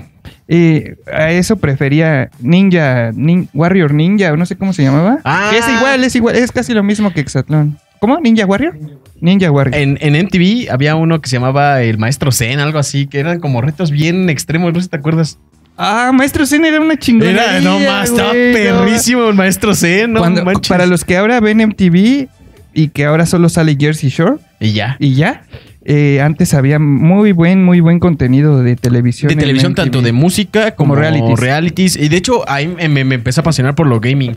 [0.49, 5.19] eh, a eso prefería Ninja, Nin- Warrior Ninja, no sé cómo se llamaba.
[5.25, 5.49] Ah.
[5.51, 7.79] Que es igual, es igual, es casi lo mismo que Exatlón.
[8.01, 8.19] ¿Cómo?
[8.21, 8.79] ¿Ninja Warrior?
[9.21, 9.75] Ninja Warrior.
[9.75, 13.41] En, en MTV había uno que se llamaba El Maestro Zen, algo así, que eran
[13.41, 15.39] como retos bien extremos, no sé si te acuerdas.
[15.79, 17.57] Ah, Maestro Zen era una chingonería.
[17.59, 21.61] Era, no más, estaba perrísimo el Maestro Zen, no Cuando- para los que ahora ven
[21.61, 22.29] MTV
[22.75, 24.97] y que ahora solo sale Jersey Shore Y ya.
[24.99, 25.43] y ya,
[25.87, 29.29] eh, antes había muy buen, muy buen contenido de televisión.
[29.29, 29.77] De televisión, MTV.
[29.83, 31.39] tanto de música como, Como realities.
[31.41, 31.97] realities.
[31.97, 34.35] Y de hecho, ahí me, me- empecé a apasionar por lo gaming.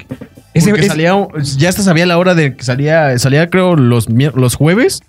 [0.53, 1.13] Ese- Porque es- salía,
[1.57, 5.01] ya hasta sabía la hora de que salía, salía creo los, los jueves,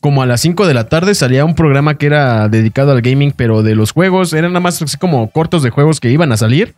[0.00, 3.32] como a las 5 de la tarde, salía un programa que era dedicado al gaming,
[3.36, 6.36] pero de los juegos, eran nada más así como cortos de juegos que iban a
[6.36, 6.74] salir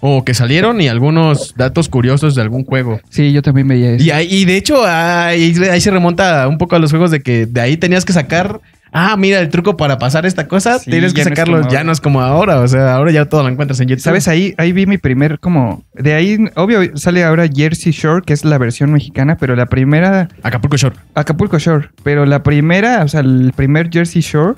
[0.00, 3.00] o que salieron y algunos datos curiosos de algún juego.
[3.08, 4.04] Sí, yo también veía eso.
[4.04, 7.20] Y, ahí- y de hecho, ahí, ahí se remonta un poco a los juegos de
[7.22, 8.60] que de ahí tenías que sacar.
[8.92, 10.78] Ah, mira el truco para pasar esta cosa.
[10.78, 11.56] Sí, tienes que ya no sacarlo.
[11.58, 11.84] como ya ahora.
[11.84, 12.60] no es como ahora.
[12.60, 14.04] O sea, ahora ya todo lo encuentras en YouTube.
[14.04, 14.26] ¿Sabes?
[14.28, 15.82] Ahí, ahí vi mi primer como...
[15.92, 20.28] De ahí, obvio, sale ahora Jersey Shore, que es la versión mexicana, pero la primera...
[20.42, 20.96] Acapulco Shore.
[21.14, 21.88] Acapulco Shore.
[22.04, 24.54] Pero la primera, o sea, el primer Jersey Shore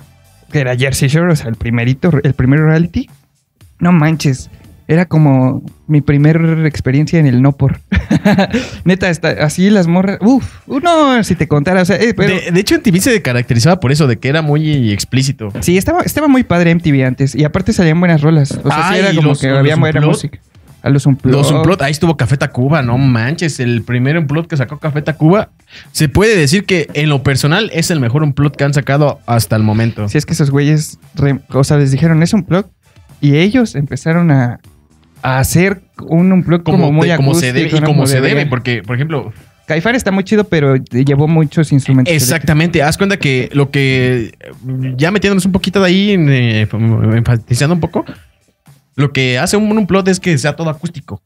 [0.53, 3.09] que era Jersey Shore, o sea, el primerito, el primer reality.
[3.81, 4.51] No manches.
[4.89, 7.81] Era como mi primer experiencia en el no por.
[8.85, 10.19] Neta, está, así las morras.
[10.23, 11.83] Uf, no, si te contara.
[11.83, 14.41] O sea, eh, pero, De, de hecho, MTV se caracterizaba por eso, de que era
[14.43, 15.51] muy explícito.
[15.61, 17.35] sí, estaba, estaba muy padre MTV antes.
[17.35, 18.53] Y aparte salían buenas rolas.
[18.65, 20.39] O sea, sí era como los- que había buena música.
[20.81, 21.37] A los Unplugged.
[21.37, 25.51] Los Unplugged, ahí estuvo Café Tacuba, no manches, el primer Unplugged que sacó Café Tacuba.
[25.91, 29.57] Se puede decir que en lo personal es el mejor Unplugged que han sacado hasta
[29.57, 30.09] el momento.
[30.09, 32.67] Si es que esos güeyes, re- o sea, les dijeron, es un plug.
[33.21, 34.61] Y ellos empezaron a
[35.23, 38.47] hacer un unplug como, como, muy de- como se acústico, debe, como se debe.
[38.47, 39.33] porque, por ejemplo,
[39.67, 42.15] Caifán está muy chido, pero llevó muchos instrumentos.
[42.15, 44.33] exactamente, haz cuenta que lo que,
[44.97, 46.67] ya metiéndonos un poquito de ahí, eh,
[47.15, 48.05] enfatizando un poco,
[48.97, 51.21] lo que hace un Unplugged es que sea todo acústico.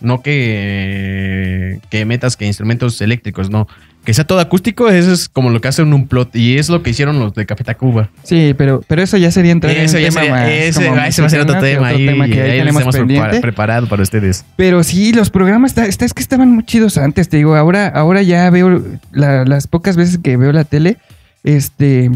[0.00, 3.68] No que, que metas que instrumentos eléctricos, no.
[4.04, 6.34] Que sea todo acústico, eso es como lo que hace un Unplugged.
[6.40, 8.08] Y es lo que hicieron los de Café Tacuba.
[8.22, 10.86] Sí, pero, pero eso ya sería entrar en Eso un ya tema sería- más ese,
[10.86, 11.88] como ese va a ser otro tema.
[11.88, 13.40] Otro ahí, tema que ahí ahí tenemos tenemos pendiente.
[13.42, 14.44] preparado para ustedes.
[14.56, 17.54] Pero sí, los programas, está, está- es que estaban muy chidos antes, te digo.
[17.56, 18.82] Ahora, ahora ya veo
[19.12, 20.96] la- las pocas veces que veo la tele,
[21.44, 22.10] este,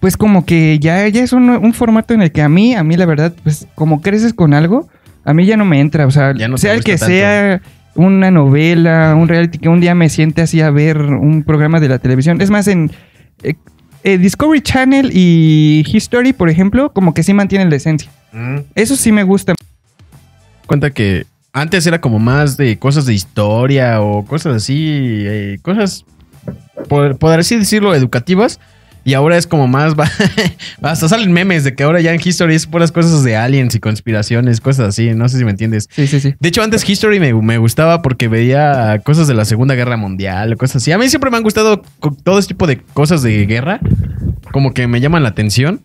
[0.00, 2.82] pues como que ya, ya es un, un formato en el que a mí, a
[2.82, 4.88] mí la verdad, pues como creces con algo,
[5.24, 6.06] a mí ya no me entra.
[6.06, 7.06] O sea, no sea el que tanto.
[7.06, 7.60] sea
[7.94, 11.88] una novela, un reality, que un día me siente así a ver un programa de
[11.88, 12.40] la televisión.
[12.40, 12.90] Es más, en
[13.42, 13.54] eh,
[14.04, 18.10] eh, Discovery Channel y History, por ejemplo, como que sí mantienen la esencia.
[18.74, 19.54] Eso sí me gusta.
[20.66, 26.06] Cuenta que antes era como más de cosas de historia o cosas así, eh, cosas,
[26.88, 28.58] por, por así decirlo, educativas.
[29.04, 29.94] Y ahora es como más,
[30.82, 33.80] hasta salen memes de que ahora ya en History es puras cosas de aliens y
[33.80, 35.88] conspiraciones, cosas así, no sé si me entiendes.
[35.90, 36.34] Sí, sí, sí.
[36.38, 40.56] De hecho, antes History me, me gustaba porque veía cosas de la Segunda Guerra Mundial,
[40.56, 40.92] cosas así.
[40.92, 41.82] A mí siempre me han gustado
[42.22, 43.80] todo este tipo de cosas de guerra,
[44.52, 45.80] como que me llaman la atención.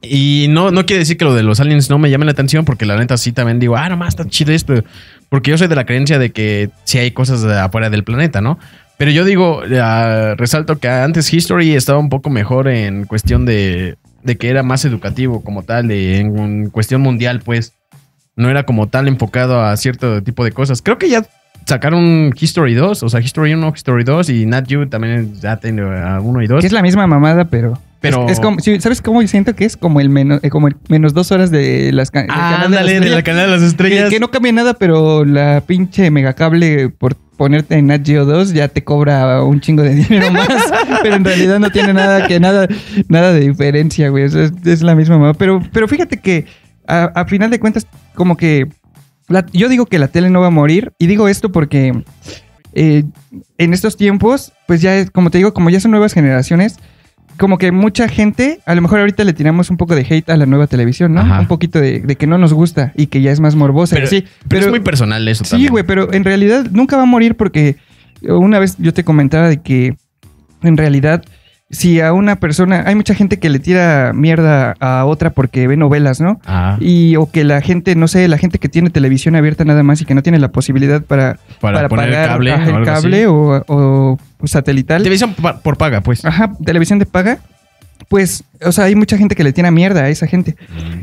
[0.00, 2.64] Y no, no quiere decir que lo de los aliens no me llame la atención,
[2.64, 4.84] porque la neta sí también digo, ah, nomás está chido esto.
[5.28, 8.40] Porque yo soy de la creencia de que sí hay cosas de afuera del planeta,
[8.40, 8.58] ¿no?
[8.98, 13.96] Pero yo digo, ah, resalto que antes History estaba un poco mejor en cuestión de,
[14.24, 17.72] de que era más educativo como tal, en cuestión mundial, pues
[18.36, 20.82] no era como tal enfocado a cierto tipo de cosas.
[20.82, 21.24] Creo que ya
[21.64, 25.82] sacaron History 2, o sea, History 1, History 2 y Nat You también ya tiene
[25.82, 26.60] a 1 y 2.
[26.60, 27.78] Que es la misma mamada, pero.
[28.00, 29.76] Pero- Es, es como, ¿Sabes cómo siento que es?
[29.76, 32.64] Como el menos, eh, como el menos dos horas de las Ah, canal de las
[32.84, 34.08] ándale, de la canal de las estrellas.
[34.10, 38.68] que no cambia nada, pero la pinche megacable por ponerte en Nat Geo 2 ya
[38.68, 40.48] te cobra un chingo de dinero más.
[41.02, 42.68] pero en realidad no tiene nada que nada,
[43.08, 44.24] nada de diferencia, güey.
[44.24, 45.34] O sea, es, es la misma mamada.
[45.34, 46.46] Pero, pero fíjate que
[46.86, 48.68] a, a final de cuentas, como que
[49.28, 50.92] la- yo digo que la tele no va a morir.
[51.00, 52.02] Y digo esto porque
[52.74, 53.04] eh,
[53.58, 56.76] en estos tiempos, pues ya como te digo, como ya son nuevas generaciones,
[57.38, 60.36] como que mucha gente, a lo mejor ahorita le tiramos un poco de hate a
[60.36, 61.20] la nueva televisión, ¿no?
[61.20, 61.40] Ajá.
[61.40, 63.96] Un poquito de, de que no nos gusta y que ya es más morbosa.
[63.96, 65.70] pero, sí, pero es muy personal eso Sí, también.
[65.72, 67.76] güey, pero en realidad nunca va a morir porque
[68.22, 69.96] una vez yo te comentaba de que
[70.62, 71.24] en realidad
[71.70, 75.76] si a una persona, hay mucha gente que le tira mierda a otra porque ve
[75.76, 76.40] novelas, ¿no?
[76.46, 79.82] Ah, Y o que la gente, no sé, la gente que tiene televisión abierta nada
[79.82, 82.76] más y que no tiene la posibilidad para, para, para, poner pagar cable, el algo
[82.78, 82.84] así.
[83.02, 85.02] cable o, o satelital.
[85.02, 86.24] Televisión por paga, pues.
[86.24, 87.38] Ajá, televisión de paga.
[88.08, 90.56] Pues, o sea, hay mucha gente que le tiene mierda a esa gente.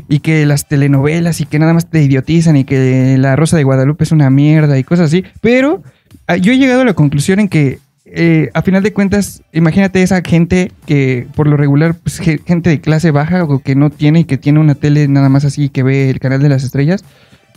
[0.08, 3.64] Y que las telenovelas y que nada más te idiotizan y que La Rosa de
[3.64, 5.24] Guadalupe es una mierda y cosas así.
[5.40, 5.82] Pero
[6.26, 10.02] ah, yo he llegado a la conclusión en que, eh, a final de cuentas, imagínate
[10.02, 13.90] esa gente que por lo regular, pues, ge- gente de clase baja o que no
[13.90, 16.48] tiene y que tiene una tele nada más así y que ve el canal de
[16.48, 17.04] las estrellas.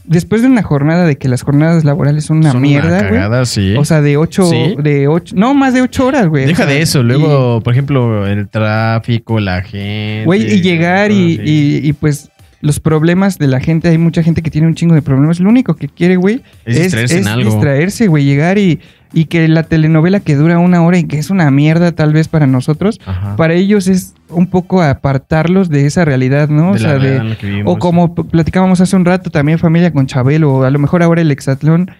[0.06, 3.76] Después de una jornada de que las jornadas laborales son una Son mierda, cagada, sí.
[3.78, 4.76] O sea, de ocho, ¿Sí?
[4.82, 6.46] de ocho, no, más de ocho horas, güey.
[6.46, 7.00] Deja O sea, de eso.
[7.02, 10.24] y- Luego, por ejemplo, el tráfico, la gente.
[10.26, 12.30] Güey, y llegar y, y- y, pues
[12.62, 15.40] los problemas de la gente, hay mucha gente que tiene un chingo de problemas.
[15.40, 17.50] Lo único que quiere, güey, Es distraerse en algo.
[17.52, 18.80] distraerse, güey, llegar y,
[19.14, 22.28] y que la telenovela que dura una hora y que es una mierda tal vez
[22.28, 23.36] para nosotros, Ajá.
[23.38, 26.72] para ellos es un poco apartarlos de esa realidad, ¿no?
[26.72, 27.64] o De sea, de...
[27.66, 31.22] O como platicábamos hace un rato también familia con Chabelo, o a lo mejor ahora
[31.22, 31.92] el hexatlón,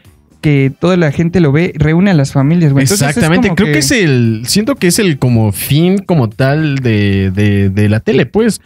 [0.42, 2.84] que toda la gente lo ve, reúne a las familias, güey.
[2.84, 3.80] Entonces Exactamente, creo que...
[3.80, 4.44] es el.
[4.46, 8.62] Siento que es el como fin como tal de, de, de la tele, pues.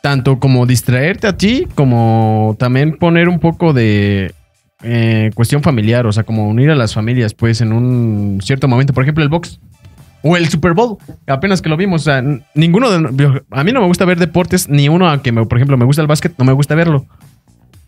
[0.00, 4.34] Tanto como distraerte a ti, como también poner un poco de
[4.82, 8.92] eh, cuestión familiar, o sea, como unir a las familias, pues, en un cierto momento.
[8.92, 9.60] Por ejemplo, el box.
[10.22, 12.02] O el Super Bowl, apenas que lo vimos.
[12.02, 12.22] O sea,
[12.54, 13.42] ninguno de.
[13.50, 16.00] A mí no me gusta ver deportes, ni uno, aunque me, por ejemplo me gusta
[16.02, 17.06] el básquet, no me gusta verlo.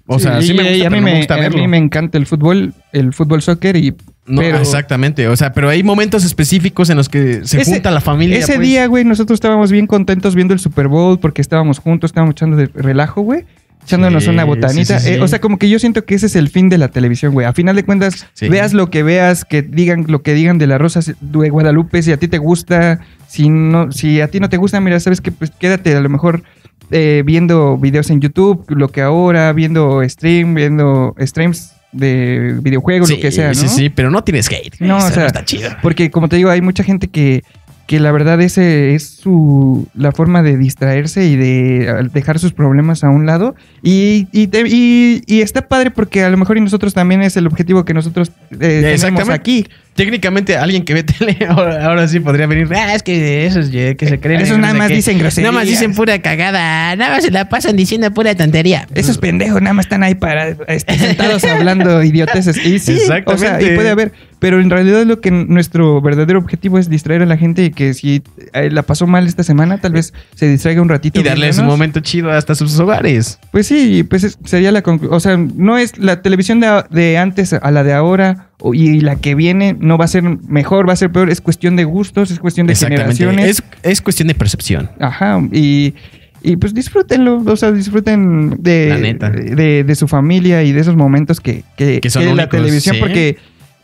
[0.06, 1.58] O sea, sí, y- me y gusta, a mí no me, me gusta a verlo.
[1.58, 3.94] mí me encanta el fútbol, el fútbol soccer y
[4.26, 5.28] No, Pero- exactamente.
[5.28, 8.38] O sea, pero hay momentos específicos en los que se Ese- junta la familia.
[8.38, 8.66] Ese pues.
[8.68, 12.56] día, güey, nosotros estábamos bien contentos viendo el Super Bowl porque estábamos juntos, estábamos echando
[12.56, 13.44] de relajo, güey.
[13.84, 14.98] Echándonos Sí, una botanita.
[14.98, 15.18] sí, sí, sí.
[15.18, 17.32] Eh, o sea, como que yo siento que ese es el fin de la televisión,
[17.32, 17.46] güey.
[17.46, 20.78] A final de cuentas, veas lo que veas, que digan lo que digan de la
[20.78, 24.56] Rosa de Guadalupe, si a ti te gusta, si no, si a ti no te
[24.56, 26.42] gusta, mira, sabes que pues quédate a lo mejor
[26.90, 33.20] eh, viendo videos en YouTube, lo que ahora, viendo stream, viendo streams de videojuegos, lo
[33.20, 33.54] que sea, ¿no?
[33.54, 34.80] sí, sí, pero no tienes hate.
[34.80, 35.70] No, Eso o sea, está chido.
[35.80, 37.44] Porque como te digo, hay mucha gente que,
[37.86, 42.52] que la verdad ese es su la forma de distraerse y de ah, dejar sus
[42.52, 43.54] problemas a un lado.
[43.82, 47.46] Y, y, y- y está padre porque a lo mejor y nosotros también es el
[47.46, 49.66] objetivo que nosotros eh, tenemos aquí.
[49.94, 52.68] Técnicamente, alguien que ve tele ahora, ahora sí podría venir.
[52.74, 54.40] Ah, es que esos que se creen.
[54.40, 54.96] Esos no nada más qué".
[54.96, 55.52] dicen groserías.
[55.52, 56.96] Nada más dicen pura cagada.
[56.96, 58.86] Nada más se la pasan diciendo pura tontería.
[58.94, 62.56] Esos pendejos nada más están ahí para este, sentados hablando idioteces.
[62.64, 64.12] Y sí, o sea, y puede haber.
[64.40, 67.94] Pero en realidad lo que nuestro verdadero objetivo es distraer a la gente y que
[67.94, 71.20] si eh, la pasó mal esta semana, tal vez se distraiga un ratito.
[71.20, 71.64] Y un viéndonos.
[71.64, 73.38] momento chido hasta sus hogares.
[73.52, 75.16] Pues sí, pues es- sería la conclusión.
[75.16, 79.34] O sea, no es la televisión de, antes a la de ahora y la que
[79.34, 81.30] viene no va a ser mejor, va a ser peor.
[81.30, 83.48] Es cuestión de gustos, es cuestión de generaciones.
[83.48, 84.90] Es, es cuestión de percepción.
[85.00, 85.40] Ajá.
[85.52, 85.94] Y,
[86.42, 87.42] y pues disfrútenlo.
[87.46, 89.16] O sea, disfruten de,
[89.56, 92.94] de, de su familia y de esos momentos que, que, Que son que la televisión,
[92.96, 93.00] sí.
[93.00, 93.36] porque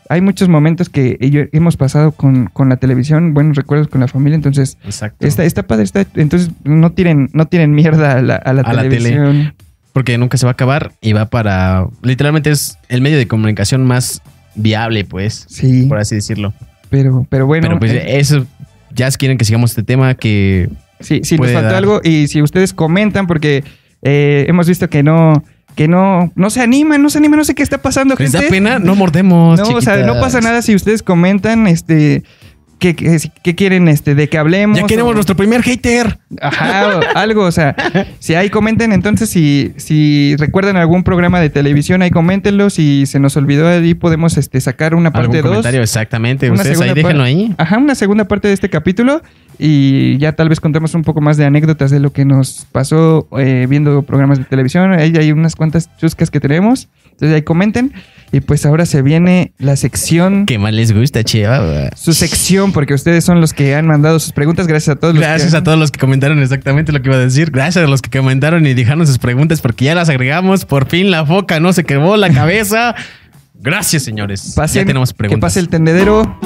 [0.09, 1.17] hay muchos momentos que
[1.53, 4.35] hemos pasado con, con la televisión, buenos recuerdos con la familia.
[4.35, 5.25] Entonces, Exacto.
[5.25, 5.83] está, está padre.
[5.83, 8.97] Está, entonces, no tiren, no tiren mierda a la, a la A la tele.
[8.97, 9.53] televisión.
[9.93, 11.85] Porque nunca se va a acabar y va para.
[12.01, 14.21] Literalmente es el medio de comunicación más
[14.55, 15.45] viable, pues.
[15.49, 15.85] Sí.
[15.87, 16.53] Por así decirlo.
[16.89, 18.45] Pero, pero bueno, Pero pues eh, eso.
[18.93, 20.69] Ya quieren que sigamos este tema que.
[20.99, 21.75] sí, sí nos puede faltó dar.
[21.77, 23.63] algo y si ustedes comentan porque
[24.01, 25.43] eh, hemos visto que no,
[25.75, 28.41] que no, no se animan, no se animan, no sé qué está pasando, ¿Les da
[28.49, 28.79] pena?
[28.79, 29.59] No mordemos.
[29.59, 32.23] No, o sea, no pasa nada si ustedes comentan, este,
[32.81, 34.77] qué, qué, qué quieren, este, de que hablemos.
[34.79, 36.17] Ya queremos o- nuestro primer hater.
[36.41, 37.75] Ajá, o algo, o sea,
[38.19, 43.19] si ahí comenten, entonces si, si recuerdan algún programa de televisión, ahí coméntenlo, si se
[43.19, 45.47] nos olvidó ahí podemos este, sacar una parte 2.
[45.47, 46.49] comentario, exactamente.
[46.49, 47.53] Ustedes ahí déjenlo ahí.
[47.57, 49.21] Ajá, una segunda parte de este capítulo
[49.59, 53.27] y ya tal vez contemos un poco más de anécdotas de lo que nos pasó
[53.37, 54.91] eh, viendo programas de televisión.
[54.93, 56.87] Ahí hay unas cuantas chuscas que tenemos.
[57.11, 57.93] Entonces ahí comenten.
[58.31, 61.89] Y pues ahora se viene la sección, Que más les gusta, cheva.
[61.95, 64.67] su sección, porque ustedes son los que han mandado sus preguntas.
[64.67, 67.17] Gracias a todos los Gracias que- a todos los que comentaron exactamente lo que iba
[67.17, 67.51] a decir.
[67.51, 70.63] Gracias a los que comentaron y dejaron sus preguntas porque ya las agregamos.
[70.65, 72.95] Por fin la foca no se quemó la cabeza.
[73.53, 74.55] Gracias, señores.
[74.55, 75.37] Pasen- ya tenemos preguntas.
[75.37, 76.39] Que pase el tendedero.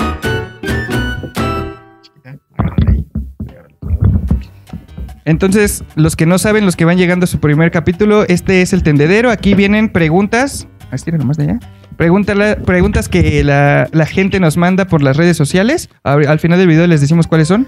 [5.26, 8.74] Entonces, los que no saben, los que van llegando a su primer capítulo, este es
[8.74, 9.32] el tendedero.
[9.32, 10.68] Aquí vienen preguntas.
[10.92, 11.60] Ah, estira nomás de allá.
[11.98, 15.90] Preguntas que la, gente nos manda por las redes sociales.
[16.04, 17.66] Al final del video les decimos cuáles son.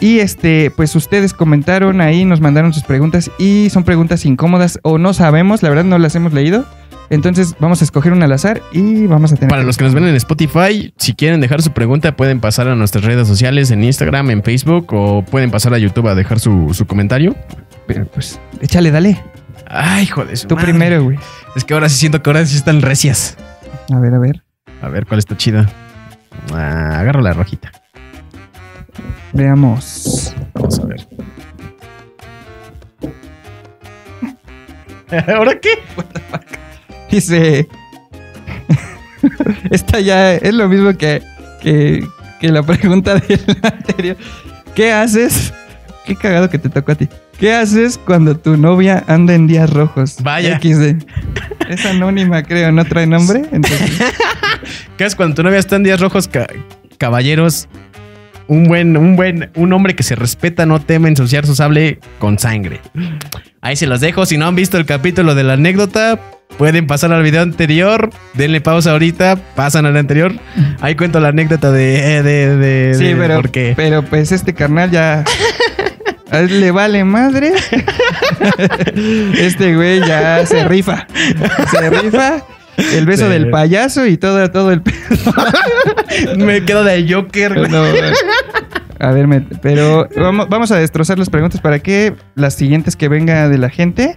[0.00, 4.98] Y este, pues ustedes comentaron ahí, nos mandaron sus preguntas y son preguntas incómodas o
[4.98, 6.64] no sabemos, la verdad no las hemos leído.
[7.10, 9.48] Entonces vamos a escoger un al azar y vamos a tener.
[9.48, 12.74] Para los que nos ven en Spotify, si quieren dejar su pregunta, pueden pasar a
[12.74, 16.74] nuestras redes sociales en Instagram, en Facebook o pueden pasar a YouTube a dejar su,
[16.74, 17.34] su comentario.
[17.86, 19.22] Pero pues, échale, dale.
[19.66, 20.38] Ay, joder.
[20.40, 20.70] Tú madre.
[20.70, 21.18] primero, güey.
[21.56, 23.36] Es que ahora sí siento que ahora sí están recias.
[23.92, 24.42] A ver, a ver.
[24.82, 25.68] A ver cuál está chida.
[26.52, 27.72] Ah, agarro la rojita.
[29.32, 30.34] Veamos.
[30.54, 31.06] Vamos a ver.
[35.34, 35.70] ¿Ahora qué?
[37.10, 37.68] Dice.
[39.70, 41.22] Esta ya es lo mismo que,
[41.62, 42.06] que,
[42.40, 44.16] que la pregunta del anterior.
[44.74, 45.52] ¿Qué haces?
[46.06, 47.08] Qué cagado que te tocó a ti.
[47.38, 50.16] ¿Qué haces cuando tu novia anda en días rojos?
[50.22, 50.58] Vaya.
[50.58, 51.04] XD.
[51.68, 53.42] Es anónima, creo, no trae nombre.
[53.52, 54.00] Entonces,
[54.96, 56.48] ¿Qué es cuando tu novia está en días rojos, ca-
[56.96, 57.68] caballeros?
[58.46, 62.38] Un buen, un buen, un hombre que se respeta no teme ensuciar su sable con
[62.38, 62.80] sangre.
[63.60, 64.24] Ahí se los dejo.
[64.26, 66.18] Si no han visto el capítulo de la anécdota,
[66.56, 68.10] pueden pasar al video anterior.
[68.34, 70.32] Denle pausa ahorita, pasan al anterior.
[70.80, 73.74] Ahí cuento la anécdota de, de, de, sí, de pero, por qué.
[73.76, 75.24] pero pues este carnal ya.
[76.30, 77.52] Le vale madre.
[79.38, 81.06] Este güey ya se rifa.
[81.70, 82.42] Se rifa.
[82.92, 83.30] El beso Sí.
[83.32, 84.96] del payaso y todo, todo el pedo.
[86.36, 87.54] Me quedo de Joker.
[87.54, 87.70] güey.
[87.70, 87.84] No,
[89.00, 93.08] a ver, me- pero vamos, vamos a destrozar las preguntas para que las siguientes que
[93.08, 94.16] venga de la gente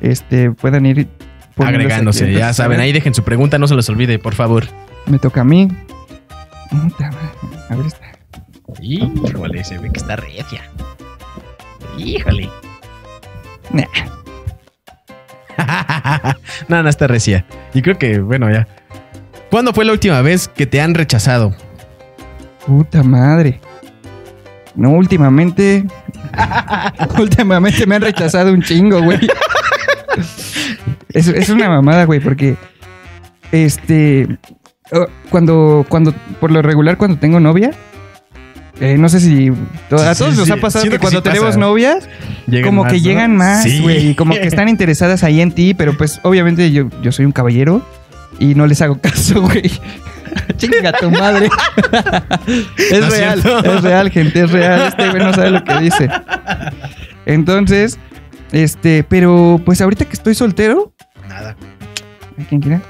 [0.00, 1.08] este, puedan ir
[1.56, 2.34] Agregándose, aquí.
[2.34, 2.80] ya saben.
[2.80, 4.64] Ahí dejen su pregunta, no se les olvide, por favor.
[5.06, 5.68] Me toca a mí.
[7.68, 8.00] A ver esta.
[8.80, 10.62] Híjole, se ve que está recia.
[11.98, 12.48] Híjole.
[13.70, 13.84] Nah.
[16.68, 17.44] no, no está recia.
[17.74, 18.66] Y creo que, bueno, ya.
[19.50, 21.54] ¿Cuándo fue la última vez que te han rechazado?
[22.66, 23.60] Puta madre.
[24.74, 25.84] No, últimamente.
[27.18, 29.18] últimamente me han rechazado un chingo, güey.
[31.12, 32.56] es, es una mamada, güey, porque.
[33.50, 34.38] Este.
[34.92, 36.14] oh, Cuando, cuando.
[36.40, 37.70] Por lo regular, cuando tengo novia.
[38.80, 39.50] eh, no sé si.
[39.90, 40.52] to- a todos sí, nos sí.
[40.52, 41.58] ha pasado Siento que que cuando sí tenemos pasa.
[41.60, 42.08] novias,
[42.46, 43.04] Llegan como más, que ¿no?
[43.04, 44.08] llegan más, güey.
[44.10, 47.32] Y como que están interesadas ahí en ti, pero pues obviamente yo, yo soy un
[47.32, 47.82] caballero
[48.38, 49.70] y no les hago caso, güey.
[50.56, 51.48] Chinga tu madre.
[52.90, 54.88] es No real, es real, gente, es real.
[54.88, 56.08] Este güey no sabe lo que dice.
[57.26, 57.98] Entonces,
[58.52, 60.92] este, pero pues ahorita que estoy soltero.
[61.28, 61.56] Nada.
[62.38, 62.80] ¿a ¿Quién quiere?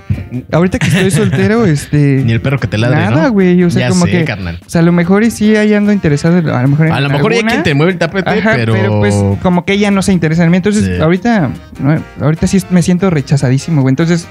[0.53, 2.23] Ahorita que estoy soltero, este.
[2.25, 3.33] Ni el perro que te ladre, Nada, ¿no?
[3.33, 3.63] güey.
[3.65, 4.25] O sea, ya como sé, que.
[4.25, 4.61] carnal.
[4.65, 6.37] O sea, a lo mejor y sí ahí ando interesado.
[6.57, 7.53] A lo mejor A lo mejor hay alguna.
[7.53, 9.01] quien te mueve el tapete, Ajá, pero...
[9.01, 10.57] pues como que ella no se interesa en mí.
[10.59, 11.01] Entonces, Sí.
[11.01, 11.51] ahorita,
[12.21, 13.93] ahorita sí me siento rechazadísimo, güey.
[13.93, 14.27] Entonces,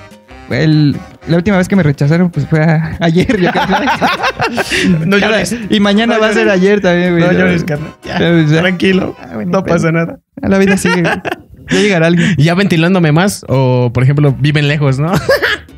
[0.53, 0.95] el-
[1.27, 3.27] la última vez que me rechazaron, pues fue a- ayer.
[3.39, 3.63] yo creo.
[5.05, 5.55] No llores.
[5.69, 7.23] Y mañana No va a ser ayer también, güey.
[7.23, 7.91] No llores, carnal.
[8.03, 8.59] Ya, Ya, ya.
[8.61, 9.15] tranquilo.
[9.19, 10.19] Ah, bueno, no pero- pasa nada.
[10.41, 11.03] A la vida sigue.
[11.03, 12.33] Ya llegará alguien.
[12.37, 15.11] Y ya ventilándome más, o por ejemplo, viven lejos, ¿no?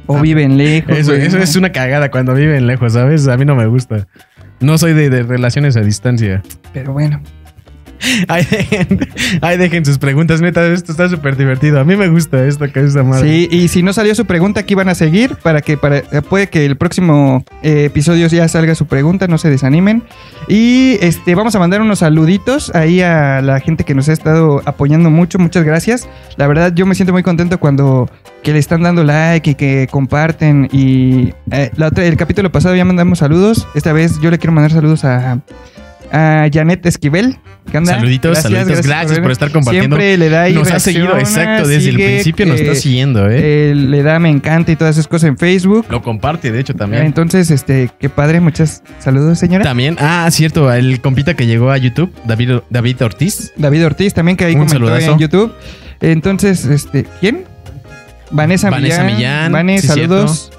[0.05, 0.97] O viven lejos.
[0.97, 3.25] Eso, güey, eso es una cagada cuando viven lejos, ¿sabes?
[3.29, 4.05] A mí no me gusta.
[4.59, 6.41] No soy de, de relaciones a distancia.
[6.73, 7.21] Pero bueno.
[8.27, 8.99] Ahí dejen,
[9.41, 10.65] ahí dejen sus preguntas, neta.
[10.67, 11.79] Esto está súper divertido.
[11.79, 13.27] A mí me gusta esto que es madre.
[13.27, 16.21] Sí, y si no salió su pregunta, aquí van a seguir para que para, eh,
[16.27, 20.03] puede que el próximo eh, episodio ya salga su pregunta, no se desanimen.
[20.47, 24.61] Y este vamos a mandar unos saluditos ahí a la gente que nos ha estado
[24.65, 26.07] apoyando mucho, muchas gracias.
[26.37, 28.09] La verdad yo me siento muy contento cuando
[28.43, 32.75] que le están dando like y que comparten y eh, la otra- el capítulo pasado
[32.75, 33.67] ya mandamos saludos.
[33.75, 35.39] Esta vez yo le quiero mandar saludos a
[36.13, 37.37] a Janet Esquivel.
[37.71, 37.95] ¿Qué onda?
[37.95, 38.85] Saluditos, saluditos.
[38.85, 39.97] Gracias por estar compartiendo.
[39.97, 41.67] Siempre le da y Nos ha seguido, exacto.
[41.67, 43.71] Desde el principio nos eh, está siguiendo, ¿eh?
[43.71, 45.87] eh, le da me encanta y todas esas cosas en Facebook.
[45.89, 47.03] Lo comparte, de hecho, también.
[47.03, 49.63] Entonces, este, qué padre, muchas saludos, señora.
[49.63, 53.51] También, ah, cierto, el compita que llegó a YouTube, David, David Ortiz.
[53.55, 55.13] David Ortiz también que ahí Un comentó saludazo.
[55.13, 55.51] en YouTube.
[55.99, 57.45] Entonces, este, ¿quién?
[58.29, 59.17] Vanessa, Vanessa Millán.
[59.17, 60.51] Millán, Vane, sí, saludos.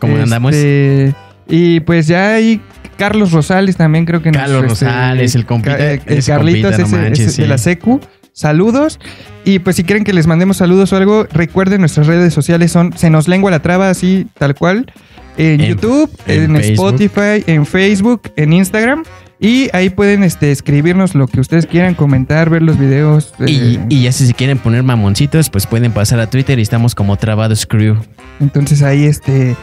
[0.00, 0.52] ¿Cómo andamos?
[0.52, 1.14] Este,
[1.48, 2.60] Y pues ya hay
[2.96, 6.72] Carlos Rosales también creo que nos, Carlos este, Rosales, el compita- eh, el ese Carlitos
[6.72, 8.00] compita, no ese- manches, ese de la secu.
[8.32, 9.00] Saludos.
[9.44, 12.92] Y pues si quieren que les mandemos saludos o algo, recuerden nuestras redes sociales son
[12.96, 14.92] Se nos lengua la traba así tal cual.
[15.38, 16.54] En, En- YouTube, en.
[16.56, 19.04] Spotify, en Facebook, en Instagram.
[19.38, 23.34] Y ahí pueden este, escribirnos lo que ustedes quieran, comentar, ver los videos.
[23.46, 26.62] Y, eh, y ya si se quieren poner mamoncitos, pues pueden pasar a Twitter y
[26.62, 27.96] estamos como Trabados Crew.
[28.40, 29.54] Entonces ahí este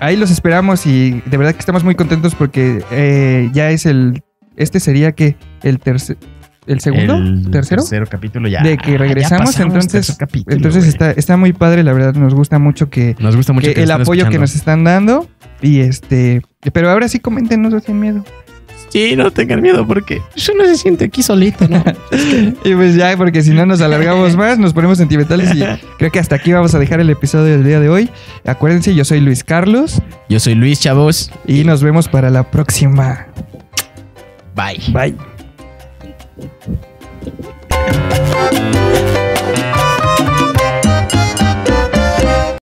[0.00, 4.22] ahí los esperamos y de verdad que estamos muy contentos porque eh, ya es el
[4.56, 6.16] este sería que el tercer
[6.66, 8.62] el segundo El tercero Tercero capítulo ya.
[8.62, 12.58] de que ya regresamos entonces capítulo, entonces está está muy padre la verdad nos gusta
[12.58, 15.28] mucho que, Nos gusta mucho que que el apoyo que nos están dando
[15.62, 16.42] y este
[16.72, 18.24] pero ahora sí coméntenos sin miedo
[18.88, 21.84] Sí, no tengan miedo porque yo no se siente aquí solito, ¿no?
[22.64, 25.60] y pues ya porque si no nos alargamos más nos ponemos sentimentales y
[25.98, 28.10] creo que hasta aquí vamos a dejar el episodio del día de hoy
[28.46, 31.30] acuérdense yo soy Luis Carlos Yo soy Luis Chavos.
[31.46, 33.26] y nos vemos para la próxima
[34.54, 34.80] Bye.
[34.92, 35.14] Bye.